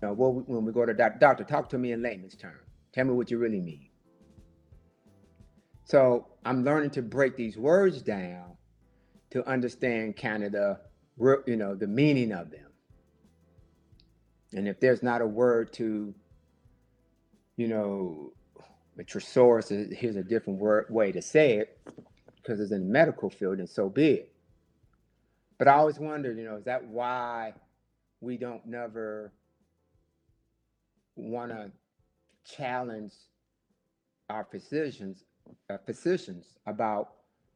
Know, 0.01 0.13
when 0.13 0.65
we 0.65 0.71
go 0.71 0.85
to 0.85 0.93
doctor, 0.93 1.19
doctor, 1.19 1.43
talk 1.43 1.69
to 1.69 1.77
me 1.77 1.91
in 1.91 2.01
layman's 2.01 2.35
terms. 2.35 2.63
Tell 2.93 3.05
me 3.05 3.11
what 3.11 3.29
you 3.29 3.37
really 3.37 3.59
mean. 3.59 3.89
So 5.83 6.25
I'm 6.45 6.63
learning 6.63 6.91
to 6.91 7.01
break 7.03 7.35
these 7.35 7.57
words 7.57 8.01
down 8.01 8.55
to 9.31 9.47
understand 9.47 10.17
kind 10.17 10.43
of 10.43 10.53
the, 10.53 10.79
you 11.45 11.57
know, 11.57 11.75
the 11.75 11.87
meaning 11.87 12.31
of 12.31 12.49
them. 12.49 12.68
And 14.53 14.67
if 14.67 14.79
there's 14.79 15.03
not 15.03 15.21
a 15.21 15.27
word 15.27 15.71
to, 15.73 16.13
you 17.55 17.67
know, 17.67 18.33
a 18.97 19.03
thesaurus, 19.03 19.69
here's 19.69 20.15
a 20.15 20.23
different 20.23 20.59
word 20.59 20.87
way 20.89 21.11
to 21.11 21.21
say 21.21 21.57
it, 21.57 21.79
because 22.35 22.59
it's 22.59 22.71
in 22.71 22.87
the 22.87 22.91
medical 22.91 23.29
field, 23.29 23.59
and 23.59 23.69
so 23.69 23.89
be 23.89 24.07
it. 24.11 24.33
But 25.57 25.67
I 25.67 25.73
always 25.73 25.99
wondered, 25.99 26.37
you 26.37 26.45
know, 26.45 26.55
is 26.55 26.65
that 26.65 26.85
why 26.85 27.53
we 28.21 28.37
don't 28.37 28.65
never 28.65 29.31
want 31.15 31.51
to 31.51 31.71
challenge 32.45 33.13
our 34.29 34.47
physicians, 34.49 35.23
uh, 35.69 35.77
physicians 35.85 36.57
about 36.65 37.11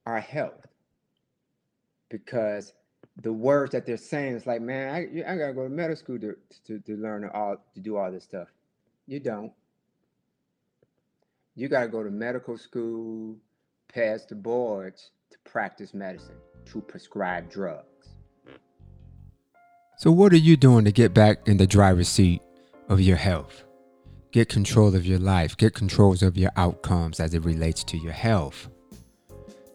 our 0.05 0.19
health? 0.19 0.67
Because 2.09 2.73
the 3.21 3.31
words 3.31 3.71
that 3.71 3.85
they're 3.85 3.97
saying. 3.97 4.35
It's 4.35 4.47
like, 4.47 4.61
man, 4.61 4.93
I, 4.93 5.31
I 5.31 5.37
gotta 5.37 5.53
go 5.53 5.63
to 5.63 5.69
medical 5.69 5.95
school 5.95 6.19
to, 6.19 6.35
to, 6.67 6.79
to 6.79 6.97
learn 6.97 7.29
all 7.33 7.57
to 7.73 7.79
do 7.79 7.97
all 7.97 8.11
this 8.11 8.23
stuff. 8.23 8.47
You 9.07 9.19
don't. 9.19 9.51
You 11.55 11.67
gotta 11.67 11.87
go 11.87 12.03
to 12.03 12.09
medical 12.09 12.57
school, 12.57 13.35
pass 13.93 14.25
the 14.25 14.35
boards 14.35 15.11
to 15.31 15.37
practice 15.49 15.93
medicine, 15.93 16.35
to 16.65 16.81
prescribe 16.81 17.51
drugs. 17.51 17.87
So, 19.97 20.11
what 20.11 20.33
are 20.33 20.37
you 20.37 20.57
doing 20.57 20.85
to 20.85 20.91
get 20.91 21.13
back 21.13 21.47
in 21.47 21.57
the 21.57 21.67
driver's 21.67 22.09
seat 22.09 22.41
of 22.89 22.99
your 22.99 23.17
health? 23.17 23.63
Get 24.31 24.49
control 24.49 24.95
of 24.95 25.05
your 25.05 25.19
life, 25.19 25.55
get 25.55 25.75
controls 25.75 26.23
of 26.23 26.35
your 26.35 26.49
outcomes 26.55 27.19
as 27.19 27.35
it 27.35 27.45
relates 27.45 27.83
to 27.85 27.97
your 27.97 28.13
health. 28.13 28.67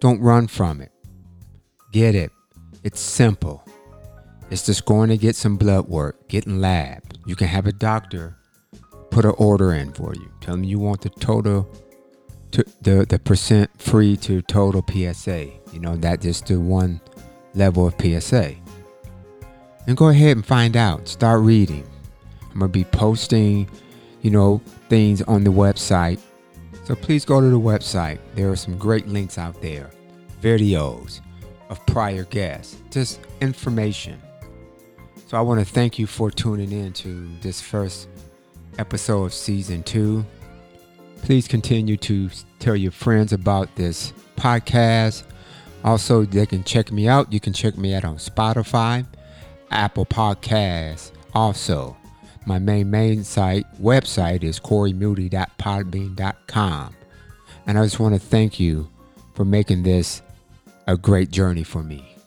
Don't 0.01 0.21
run 0.21 0.49
from 0.49 0.81
it. 0.81 0.91
Get 1.93 2.17
it. 2.17 2.33
It's 2.85 3.01
simple. 3.01 3.65
It's 4.51 4.65
just 4.65 4.85
going 4.85 5.11
to 5.11 5.17
get 5.17 5.37
some 5.37 5.57
blood 5.57 5.89
work, 5.89 6.29
getting 6.29 6.61
lab. 6.61 7.03
You 7.27 7.37
can 7.37 7.49
have 7.49 7.67
a 7.67 7.73
doctor 7.73 8.39
put 9.11 9.25
an 9.25 9.35
order 9.37 9.73
in 9.73 9.93
for 9.93 10.15
you. 10.15 10.31
Tell 10.41 10.55
them 10.55 10.65
you 10.65 10.79
want 10.79 11.03
the 11.03 11.11
total, 11.11 11.69
to, 12.53 12.65
the 12.83 13.05
the 13.09 13.19
percent 13.19 13.71
free 13.81 14.17
to 14.19 14.43
total 14.43 14.85
PSA. 14.89 15.49
You 15.73 15.81
know 15.81 15.97
that 15.97 16.21
just 16.21 16.47
the 16.47 16.61
one 16.61 17.01
level 17.55 17.87
of 17.87 17.95
PSA. 18.01 18.55
And 19.87 19.97
go 19.97 20.09
ahead 20.09 20.37
and 20.37 20.47
find 20.47 20.77
out. 20.77 21.09
Start 21.09 21.41
reading. 21.43 21.87
I'm 22.53 22.61
gonna 22.61 22.69
be 22.69 22.85
posting, 22.85 23.69
you 24.23 24.31
know, 24.31 24.63
things 24.89 25.23
on 25.23 25.45
the 25.45 25.51
website. 25.51 26.21
So 26.85 26.95
please 26.95 27.25
go 27.25 27.41
to 27.41 27.49
the 27.49 27.61
website. 27.61 28.19
There 28.35 28.51
are 28.51 28.57
some 28.57 28.79
great 28.79 29.09
links 29.09 29.37
out 29.37 29.61
there, 29.61 29.91
videos, 30.41 31.21
of 31.69 31.85
prior 31.87 32.25
guests, 32.25 32.77
just 32.91 33.21
information. 33.41 34.21
So 35.27 35.37
I 35.37 35.41
want 35.43 35.61
to 35.61 35.67
thank 35.67 35.99
you 35.99 36.07
for 36.07 36.31
tuning 36.31 36.73
in 36.73 36.93
to 36.95 37.29
this 37.43 37.61
first 37.61 38.09
episode 38.79 39.25
of 39.25 39.35
season 39.35 39.83
two. 39.83 40.25
Please 41.23 41.49
continue 41.49 41.97
to 41.99 42.31
tell 42.59 42.77
your 42.77 42.93
friends 42.93 43.33
about 43.33 43.75
this 43.77 44.13
podcast. 44.37 45.25
Also, 45.85 46.25
they 46.25 46.47
can 46.47 46.65
check 46.65 46.91
me 46.91 47.07
out. 47.09 47.33
You 47.33 47.41
can 47.41 47.53
check 47.53 47.77
me 47.77 47.95
out 47.95 48.05
on 48.05 48.17
Spotify, 48.17 49.07
Apple 49.71 50.07
Podcasts. 50.07 51.13
Also, 51.35 51.97
my 52.47 52.59
main 52.59 52.91
main 52.91 53.23
site 53.25 53.67
website 53.81 54.43
is 54.43 54.59
coreymoody.podbean.com. 54.59 56.95
And 57.67 57.79
I 57.79 57.85
just 57.85 58.01
want 58.01 58.15
to 58.15 58.21
thank 58.21 58.59
you 58.59 58.89
for 59.35 59.45
making 59.45 59.83
this 59.83 60.23
a 60.89 60.97
great 60.97 61.31
journey 61.31 61.65
for 61.65 61.83
me. 61.83 62.18